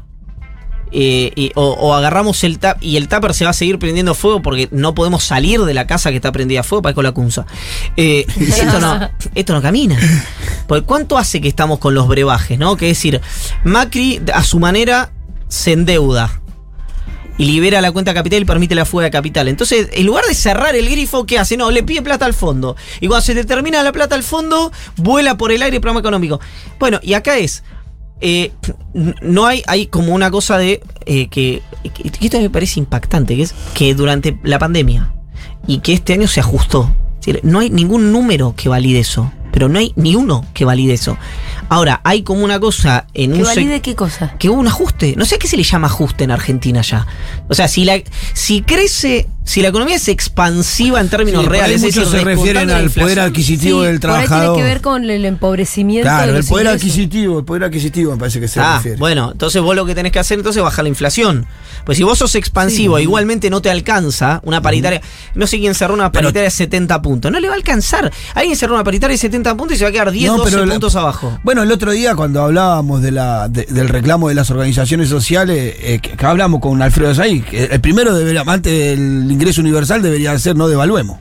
[0.94, 4.14] eh, y- o, o agarramos el tap y el tupper se va a seguir prendiendo
[4.14, 7.12] fuego porque no podemos salir de la casa que está prendida a fuego, parezco la
[7.12, 7.46] cunza.
[7.96, 9.98] Eh, esto, no, esto no camina.
[10.66, 12.76] Porque ¿cuánto hace que estamos con los brebajes, no?
[12.76, 13.22] Que es decir,
[13.64, 15.12] Macri a su manera
[15.48, 16.41] se endeuda
[17.38, 19.48] y libera la cuenta capital y permite la fuga de capital.
[19.48, 21.56] Entonces, en lugar de cerrar el grifo, ¿qué hace?
[21.56, 22.76] No, le pide plata al fondo.
[23.00, 26.00] Y cuando se le termina la plata al fondo, vuela por el aire el programa
[26.00, 26.40] económico.
[26.78, 27.62] Bueno, y acá es.
[28.20, 28.52] eh,
[28.94, 31.62] no hay, hay como una cosa de eh, que,
[31.94, 35.12] que- esto me parece impactante, que es que durante la pandemia
[35.66, 36.94] y que este año se ajustó.
[37.44, 41.16] No hay ningún número que valide eso, pero no hay ni uno que valide eso.
[41.68, 44.34] Ahora, hay como una cosa en ¿Que un valide qué cosa?
[44.38, 45.14] que hubo un ajuste.
[45.16, 47.06] No sé a qué se le llama ajuste en Argentina ya.
[47.48, 48.00] O sea, si la
[48.34, 52.70] si crece, si la economía es expansiva en términos Sí, reales, es muchos se refieren
[52.70, 54.54] al poder adquisitivo Sí, del por ahí trabajador.
[54.54, 56.82] tiene que ver con el empobrecimiento de Claro, el poder ingresos.
[56.90, 58.98] adquisitivo, el poder adquisitivo me parece que se Ah, refiere.
[58.98, 61.46] bueno, entonces vos lo que tenés que hacer entonces es bajar la inflación.
[61.84, 65.00] Pues si vos sos expansivo, igualmente no te alcanza una paritaria,
[65.34, 68.12] no sé quién cerró una Pero- paritaria de 70 puntos, no le va a alcanzar.
[68.34, 70.50] Alguien cerró una paritaria de 70 puntos y se va a quedar 10, No, 12
[70.52, 71.38] pero la- puntos abajo.
[71.42, 75.74] Bueno, el otro día cuando hablábamos de la, de- del reclamo de las organizaciones sociales,
[75.80, 80.38] eh, que, que hablamos con Alfredo Zay, el primero debería, antes del ingreso universal debería
[80.38, 81.18] ser no devaluemos.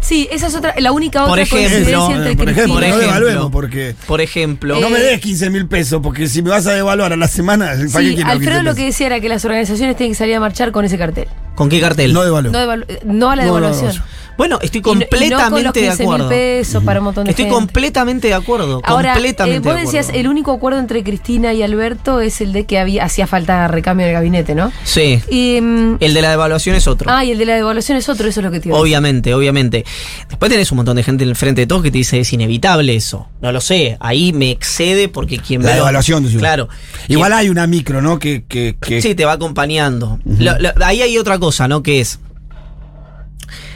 [0.00, 2.84] Sí, esa es otra, la única Por otra ejemplo, coincidencia entre por ejemplo, no Por
[2.84, 3.06] ejemplo.
[3.06, 6.66] devaluemos porque Por ejemplo, no me Eh, des 15 mil pesos, porque si me vas
[6.66, 9.20] a devaluar a la semana, ¿para qué Sí, quiero 15 Alfredo lo que decía era
[9.20, 11.28] que las organizaciones tienen que salir a marchar con ese cartel.
[11.54, 12.12] ¿Con qué cartel?
[12.12, 12.52] No devaluemos.
[12.60, 13.96] No, devalu- no a la No, devaluación.
[13.96, 14.20] no.
[14.38, 16.28] Bueno, estoy Y no- y no con los completamente de 15.000 acuerdo.
[16.30, 17.54] pesos para un montón de Estoy gente.
[17.56, 18.80] completamente de acuerdo.
[18.84, 20.20] Ahora, completamente eh, vos de decías, acuerdo.
[20.20, 24.04] el único acuerdo entre Cristina y Alberto es el de que había hacía falta recambio
[24.06, 24.72] en el gabinete, ¿no?
[24.82, 25.20] Sí.
[25.28, 27.10] Y, mm, El de la devaluación es otro.
[27.12, 28.78] ah, y el de la devaluación es otro, eso es lo que te iba a
[28.78, 28.82] decir.
[28.82, 29.84] Obviamente, obviamente.
[30.30, 32.32] Después tenés un montón de gente en el frente de todos que te dice es
[32.32, 33.28] inevitable eso.
[33.42, 33.98] No lo sé.
[34.00, 36.40] Ahí me excede porque quien La veo- devaluación, decimos.
[36.40, 36.70] Claro.
[37.08, 38.18] Igual Quien- hay una micro, ¿no?
[38.18, 40.18] Que, que, que- Sí, te va acompañando.
[40.24, 41.82] Lo- lo- ahí hay otra cosa, ¿no?
[41.82, 42.20] Que es.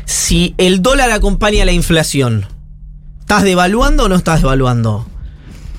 [0.04, 2.46] Si el dólar acompaña la inflación,
[3.20, 5.06] ¿estás devaluando o no estás devaluando?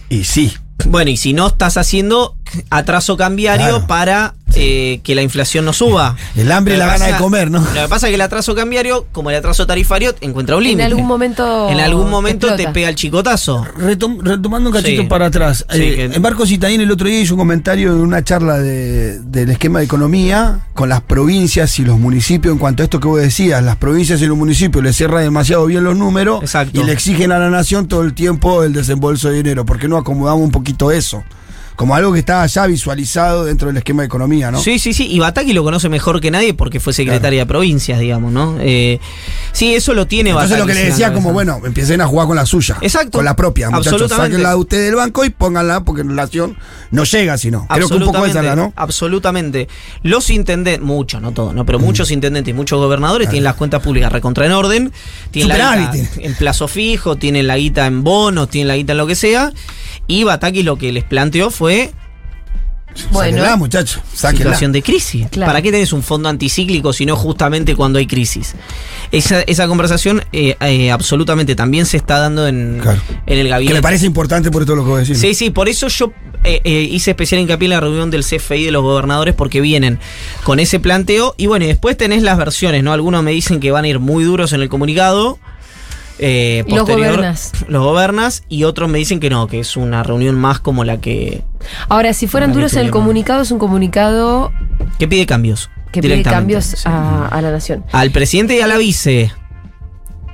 [0.09, 0.53] Y sí.
[0.85, 2.34] Bueno, y si no estás haciendo
[2.69, 3.87] atraso cambiario Claro.
[3.87, 6.15] para eh, que la inflación no suba.
[6.37, 7.59] El hambre y la gana de comer, ¿no?
[7.59, 10.69] Lo que pasa es que el atraso cambiario, como el atraso tarifario, encuentra un En
[10.69, 10.85] límite.
[10.85, 11.69] algún momento.
[11.69, 13.65] En algún momento te pega el chicotazo.
[13.77, 15.07] Retom- retomando un cachito Sí.
[15.09, 15.65] para atrás.
[15.69, 18.57] Sí, eh, que- En Marcos Citadín el otro día hizo un comentario en una charla
[18.57, 23.01] de- del esquema de economía con las provincias y los municipios en cuanto a esto
[23.01, 23.61] que vos decías.
[23.61, 26.79] Las provincias y los municipios le cierran demasiado bien los números Exacto.
[26.79, 29.65] y le exigen a la nación todo el tiempo el desembolso de dinero.
[29.65, 31.25] ¿Por qué no acomodamos un poquito eso?
[31.75, 34.59] Como algo que estaba ya visualizado dentro del esquema de economía, ¿no?
[34.59, 35.07] Sí, sí, sí.
[35.11, 38.57] Y Bataki lo conoce mejor que nadie porque fue secretaria de provincias, digamos, ¿no?
[38.59, 38.99] Eh,
[39.51, 42.07] sí, eso lo tiene Entonces lo Bataki que le la decía como, bueno, empiecen a
[42.07, 42.77] jugar con la suya.
[42.81, 43.17] Exacto.
[43.17, 44.09] Con la propia, muchachos.
[44.09, 46.57] Sáquenla de ustedes del banco y pónganla porque en relación
[46.91, 47.67] no llega sino.
[47.67, 48.73] Creo que un poco esa es la, ¿no?
[48.75, 49.67] Absolutamente.
[50.03, 53.81] Los intendentes, muchos, no todos, no, pero muchos intendentes y muchos gobernadores tienen las cuentas
[53.81, 54.91] públicas recontra en orden,
[55.31, 58.97] tienen la guita en plazo fijo, tienen la guita en bonos, tienen la guita en
[58.97, 59.51] lo que sea.
[60.07, 61.91] Y Bataki lo que les planteó fue
[63.11, 64.01] Bueno, Sáquenla, muchachos.
[64.13, 64.43] Sáquenla.
[64.45, 65.27] situación de crisis.
[65.29, 65.49] Claro.
[65.49, 68.55] ¿Para qué tenés un fondo anticíclico si no justamente cuando hay crisis?
[69.11, 73.01] Esa, esa conversación eh, eh, absolutamente también se está dando en, Claro.
[73.25, 73.73] en el Que gabinete.
[73.75, 75.17] me parece importante por todo lo que voy a decir.
[75.17, 76.13] Sí, sí, por eso yo
[76.45, 79.99] eh, eh, hice especial hincapié en la reunión del CFI de los gobernadores porque vienen
[80.43, 82.93] con ese planteo y bueno, y después tenés las versiones, ¿no?
[82.93, 85.37] Algunos me dicen que van a ir muy duros en el comunicado.
[86.19, 87.51] Eh, Los gobernas.
[87.67, 90.97] Los gobernas y otros me dicen que no, que es una reunión más como la
[90.97, 91.43] que,
[91.89, 94.51] ahora, si fueran duros en el comunicado, es un comunicado
[94.99, 95.69] que pide cambios.
[95.91, 96.83] que pide cambios Sí.
[96.85, 97.85] a, a la nación.
[97.91, 99.31] Al presidente y a la vice.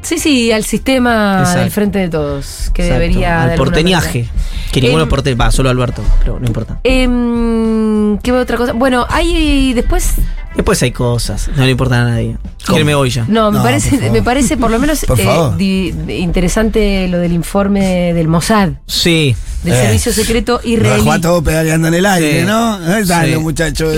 [0.02, 1.60] Sí, sí, al sistema Exacto.
[1.62, 3.46] del frente de todos, que Exacto, debería.
[3.46, 4.28] de Al porteñaje.
[4.72, 6.80] Que ninguno Em, porte, va, solo Alberto, pero no importa.
[6.84, 8.74] Em, ¿Qué otra cosa?
[8.74, 10.14] Bueno, hay después.
[10.56, 12.38] Después hay cosas, no le importa a nadie.
[12.84, 13.26] Me voy ya.
[13.28, 15.26] No, me No, parece, me parece por lo menos Por eh,
[15.58, 19.36] di- interesante lo del informe del Mossad, Sí.
[19.64, 19.82] del Eh.
[19.82, 21.10] servicio secreto Lo israelí.
[21.10, 22.46] a todo pedaleando en el aire, Sí.
[22.48, 22.76] ¿no?
[22.98, 23.32] Están Sí.
[23.32, 23.38] de-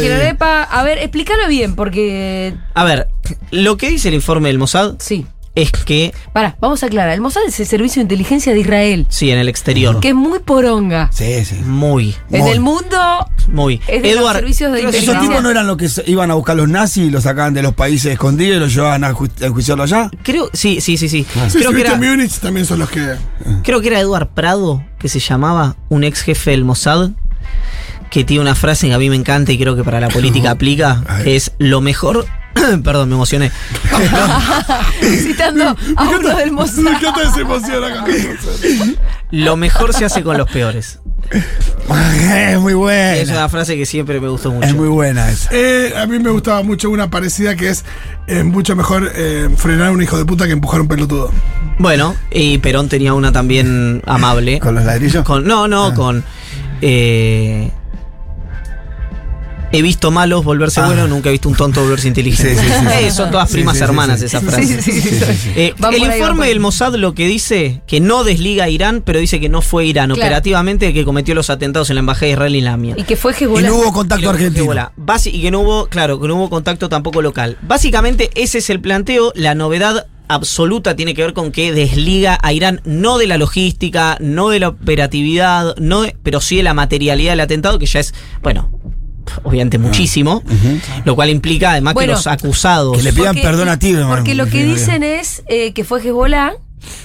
[0.09, 3.07] lo sepa- a ver, explícalo bien, porque A ver,
[3.51, 5.25] lo que dice el informe del Mossad sí.
[5.55, 7.13] Es que, Pará, vamos a aclarar.
[7.13, 10.15] El Mossad es el servicio de inteligencia de Israel, sí, en el exterior, que es
[10.15, 11.09] muy poronga.
[11.13, 11.55] Sí, sí.
[11.65, 12.51] muy, En Muy.
[12.51, 12.97] el mundo
[13.49, 13.79] muy.
[13.87, 16.33] es de los servicios de creo que Esos tipos no eran los que iban a
[16.33, 19.29] buscar los nazis y los sacaban de los países escondidos y los llevaban a, ju-
[19.43, 20.09] a enjuiciarlo allá.
[20.23, 21.25] Creo, sí, sí, sí, sí.
[21.35, 21.47] Ah.
[21.49, 23.15] Sí, Creo, que era, Múnich también son los que.
[23.63, 27.11] creo que era Eduard Prado, que se llamaba, un ex jefe del Mossad,
[28.09, 30.51] que tiene una frase que a mí me encanta y creo que para la política
[30.51, 32.25] aplica, que es lo mejor,
[32.83, 33.51] perdón, me emocioné,
[35.01, 36.87] citando a uno del Me Mossad.
[36.87, 38.05] encanta esa emoción acá.
[39.31, 40.99] lo mejor se hace con los peores.
[41.31, 43.31] Es muy Es buena.
[43.33, 44.67] una frase que siempre me gustó mucho.
[44.67, 45.49] Es muy buena esa.
[45.51, 47.83] Eh, a mí me gustaba mucho una parecida que es
[48.27, 51.31] eh, mucho mejor eh, frenar a un hijo de puta que empujar a un pelotudo.
[51.79, 54.59] Bueno, y Perón tenía una también amable.
[54.59, 55.23] Con los ladrillos.
[55.25, 55.93] Con- no, no, Ah.
[55.93, 56.23] con.
[56.81, 57.71] eh,
[59.73, 60.85] he visto malos volverse Ah.
[60.85, 62.55] buenos, nunca he visto un tonto volverse inteligente.
[62.55, 63.05] Sí, sí, sí, sí.
[63.05, 64.25] Eh, son todas primas sí, sí, hermanas sí.
[64.27, 64.85] esas frases.
[64.85, 65.51] sí, sí, sí.
[65.55, 66.49] Eh, Va el informe ahí.
[66.49, 69.85] del Mossad lo que dice que no desliga a Irán, pero dice que no fue
[69.85, 70.21] Irán Claro.
[70.21, 72.93] operativamente el que cometió los atentados en la embajada de Israel y en la mía.
[72.97, 73.67] Y que fue Y Hezbollah.
[73.67, 74.73] no hubo contacto argentino.
[74.97, 77.57] Basi- y que no hubo, claro, que no hubo contacto tampoco local.
[77.63, 79.31] Básicamente ese es el planteo.
[79.35, 84.17] La novedad absoluta tiene que ver con que desliga a Irán no de la logística,
[84.21, 87.99] no de la operatividad, no de- pero sí de la materialidad del atentado, que ya
[87.99, 88.69] es, bueno,
[89.43, 90.43] obviamente muchísimo,
[91.05, 92.97] lo cual implica además Bueno, que los acusados...
[92.97, 94.09] que le pidan perdón a Tiberman.
[94.17, 96.53] Porque lo que dicen es eh, que fue Hezbollah,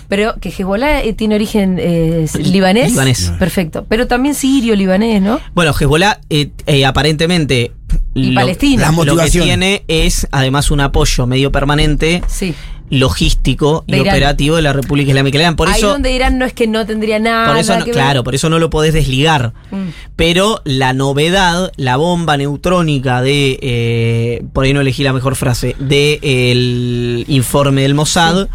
[0.08, 2.90] pero que Hezbollah eh, tiene origen eh, libanés.
[2.90, 3.32] Libanés.
[3.38, 3.86] Perfecto.
[3.88, 5.40] Pero también sirio, libanés, ¿no?
[5.54, 7.72] Bueno, Hezbollah eh, eh, aparentemente...
[8.14, 8.90] Y lo- Palestina.
[9.04, 12.54] Lo que tiene es además un apoyo medio permanente Sí.
[12.90, 14.08] Logístico y Irán.
[14.08, 15.56] operativo de la República Islámica de Irán.
[15.56, 17.48] Por Ahí eso, donde Irán no es que no tendría nada.
[17.48, 19.52] por eso no- que claro, por eso no lo podés desligar.
[19.70, 19.88] Mm.
[20.16, 25.76] Pero la novedad, la bomba neutrónica de, eh, por ahí no elegí la mejor frase,
[25.78, 28.48] de el informe del Mossad,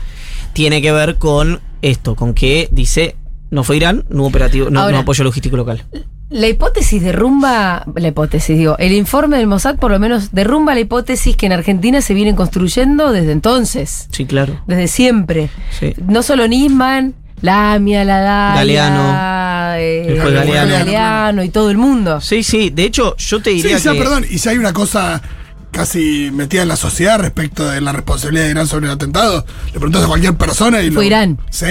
[0.53, 3.15] tiene que ver con esto, con que dice,
[3.49, 5.83] no fue Irán, no hubo operativo, no, Ahora- no apoyo logístico local.
[6.33, 10.79] La hipótesis derrumba, la hipótesis, digo, el informe del Mossad por lo menos derrumba la
[10.79, 14.59] hipótesis que en Argentina se vienen construyendo desde entonces, Sí, claro.
[14.65, 15.49] desde siempre.
[15.79, 15.93] Sí.
[16.07, 19.77] No solo Nisman, Lamia, la Dalia, Galeano.
[19.77, 20.71] eh, El juez Galeano.
[20.73, 22.19] Galeano y todo el mundo.
[22.19, 23.99] Sí, sí, de hecho yo te Sí, diría sea, que...
[23.99, 25.21] perdón, y si hay una cosa
[25.71, 29.73] casi metida en la sociedad respecto de la responsabilidad de Irán sobre el atentado, le
[29.73, 31.37] preguntas a cualquier persona y Fue lo- Irán.
[31.51, 31.67] Sí.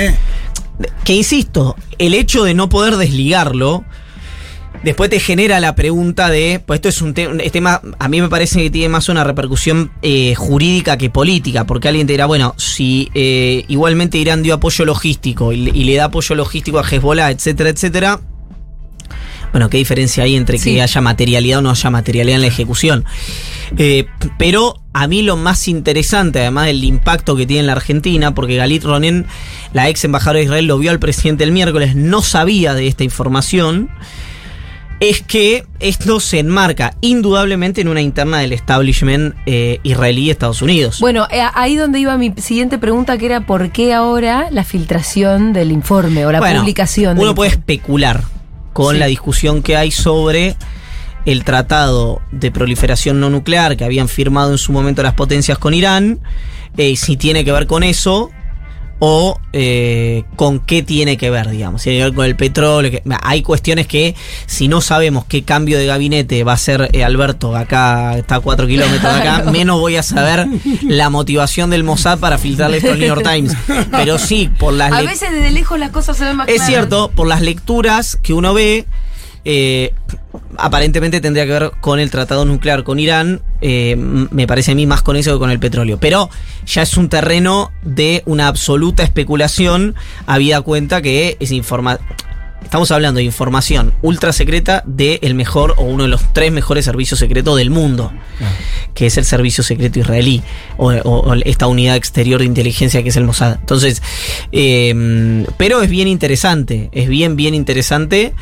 [1.04, 3.84] que insisto, el hecho de no poder desligarlo,
[4.84, 8.20] después te genera la pregunta de, pues esto es un, te- un tema, a mí
[8.20, 12.26] me parece que tiene más una repercusión eh, jurídica que política, porque alguien te dirá,
[12.26, 16.78] bueno, si eh, igualmente Irán dio apoyo logístico y, le- y le da apoyo logístico
[16.78, 18.20] a Hezbollah, etcétera, etcétera.
[19.52, 20.72] Bueno, ¿qué diferencia hay entre Sí.
[20.74, 23.04] que haya materialidad o no haya materialidad en la ejecución?
[23.76, 24.06] Eh,
[24.38, 28.56] pero a mí lo más interesante, además del impacto que tiene en la Argentina, porque
[28.56, 29.26] Galit Ronen,
[29.74, 33.04] la ex embajadora de Israel, lo vio al presidente el miércoles, no sabía de esta
[33.04, 33.90] información,
[35.02, 40.62] es que esto se enmarca indudablemente en una interna del establishment eh, israelí de Estados
[40.62, 41.00] Unidos.
[41.00, 45.52] Bueno, eh, ahí donde iba mi siguiente pregunta, que era por qué ahora la filtración
[45.52, 47.18] del informe o la Bueno, publicación.
[47.18, 47.60] Uno puede informe?
[47.74, 48.22] especular
[48.72, 49.00] con Sí.
[49.00, 50.56] la discusión que hay sobre
[51.26, 55.74] el tratado de proliferación no nuclear que habían firmado en su momento las potencias con
[55.74, 56.20] Irán,
[56.76, 58.30] eh, si tiene que ver con eso
[59.04, 62.88] o eh, con qué tiene que ver, digamos, si tiene que ver con el petróleo.
[62.92, 64.14] que- hay cuestiones que
[64.46, 68.40] si no sabemos qué cambio de gabinete va a hacer eh, Alberto, acá está a
[68.40, 70.46] cuatro kilómetros de acá, menos voy a saber
[70.82, 73.56] la motivación del Mossad para filtrarle esto al New York Times.
[73.90, 76.68] Pero sí, por las A veces desde lejos las cosas se ven más es claras.
[76.68, 78.86] cierto, por las lecturas que uno ve,
[79.44, 79.92] eh,
[80.56, 84.86] aparentemente tendría que ver con el tratado nuclear con Irán, eh, me parece a mí
[84.86, 85.98] más con eso que con el petróleo.
[85.98, 86.30] Pero
[86.66, 89.94] ya es un terreno de una absoluta especulación,
[90.26, 91.98] habida cuenta que es informa
[92.62, 97.18] Estamos hablando de información ultra secreta del mejor o uno de los tres mejores servicios
[97.18, 98.12] secretos del mundo,
[98.94, 100.42] que es el servicio secreto israelí,
[100.78, 103.56] o, o- o esta unidad exterior de inteligencia que es el Mossad.
[103.60, 104.00] Entonces,
[104.52, 108.32] eh, pero es bien interesante, es bien, bien interesante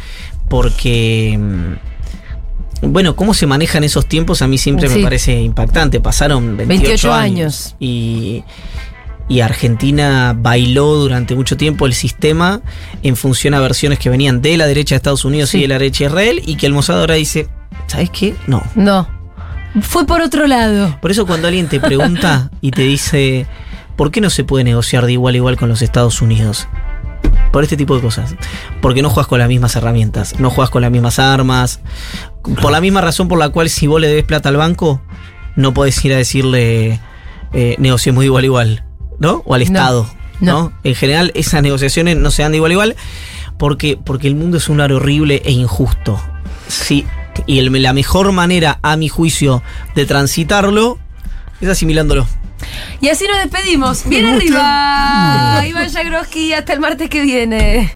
[0.51, 4.97] porque, mm, bueno, cómo se manejan esos tiempos a mí siempre Sí.
[4.99, 6.01] me parece impactante.
[6.01, 7.31] Pasaron 28, 28 años.
[7.31, 7.77] años.
[7.79, 8.45] Y,
[9.29, 12.61] y Argentina bailó durante mucho tiempo el sistema
[13.03, 15.59] en función a versiones que venían de la derecha de Estados Unidos Sí.
[15.59, 17.49] y de la derecha de Israel y que el Mossad ahora dice,
[17.87, 18.35] ¿sabes qué?
[18.47, 18.63] No.
[18.75, 19.09] No.
[19.83, 20.99] Fue por otro lado.
[21.01, 23.47] Por eso cuando alguien te pregunta y te dice,
[23.95, 26.67] ¿por qué no se puede negociar de igual a igual con los Estados Unidos?
[27.53, 28.35] Por este tipo de cosas.
[28.81, 31.81] Porque no juegas con las mismas herramientas, no juegas con las mismas armas.
[32.63, 35.03] Por la misma razón por la cual si vos le debes plata al banco,
[35.57, 37.01] no podés ir a decirle,
[37.53, 38.85] eh, negociemos de igual a igual,
[39.19, 39.43] ¿no?
[39.45, 40.53] O al No, Estado, no.
[40.53, 40.73] ¿no?
[40.85, 42.97] En general esas negociaciones no se dan de igual a igual
[43.59, 46.21] porque, porque el mundo es un lugar horrible e injusto.
[46.69, 47.05] Sí,
[47.47, 49.63] y el- la mejor manera, a mi juicio,
[49.97, 50.99] de transitarlo
[51.61, 52.27] es asimilándolo.
[53.01, 54.07] Y así nos despedimos.
[54.07, 55.63] Bien arriba.
[55.67, 57.89] Iván Jagroski, hasta el martes que viene.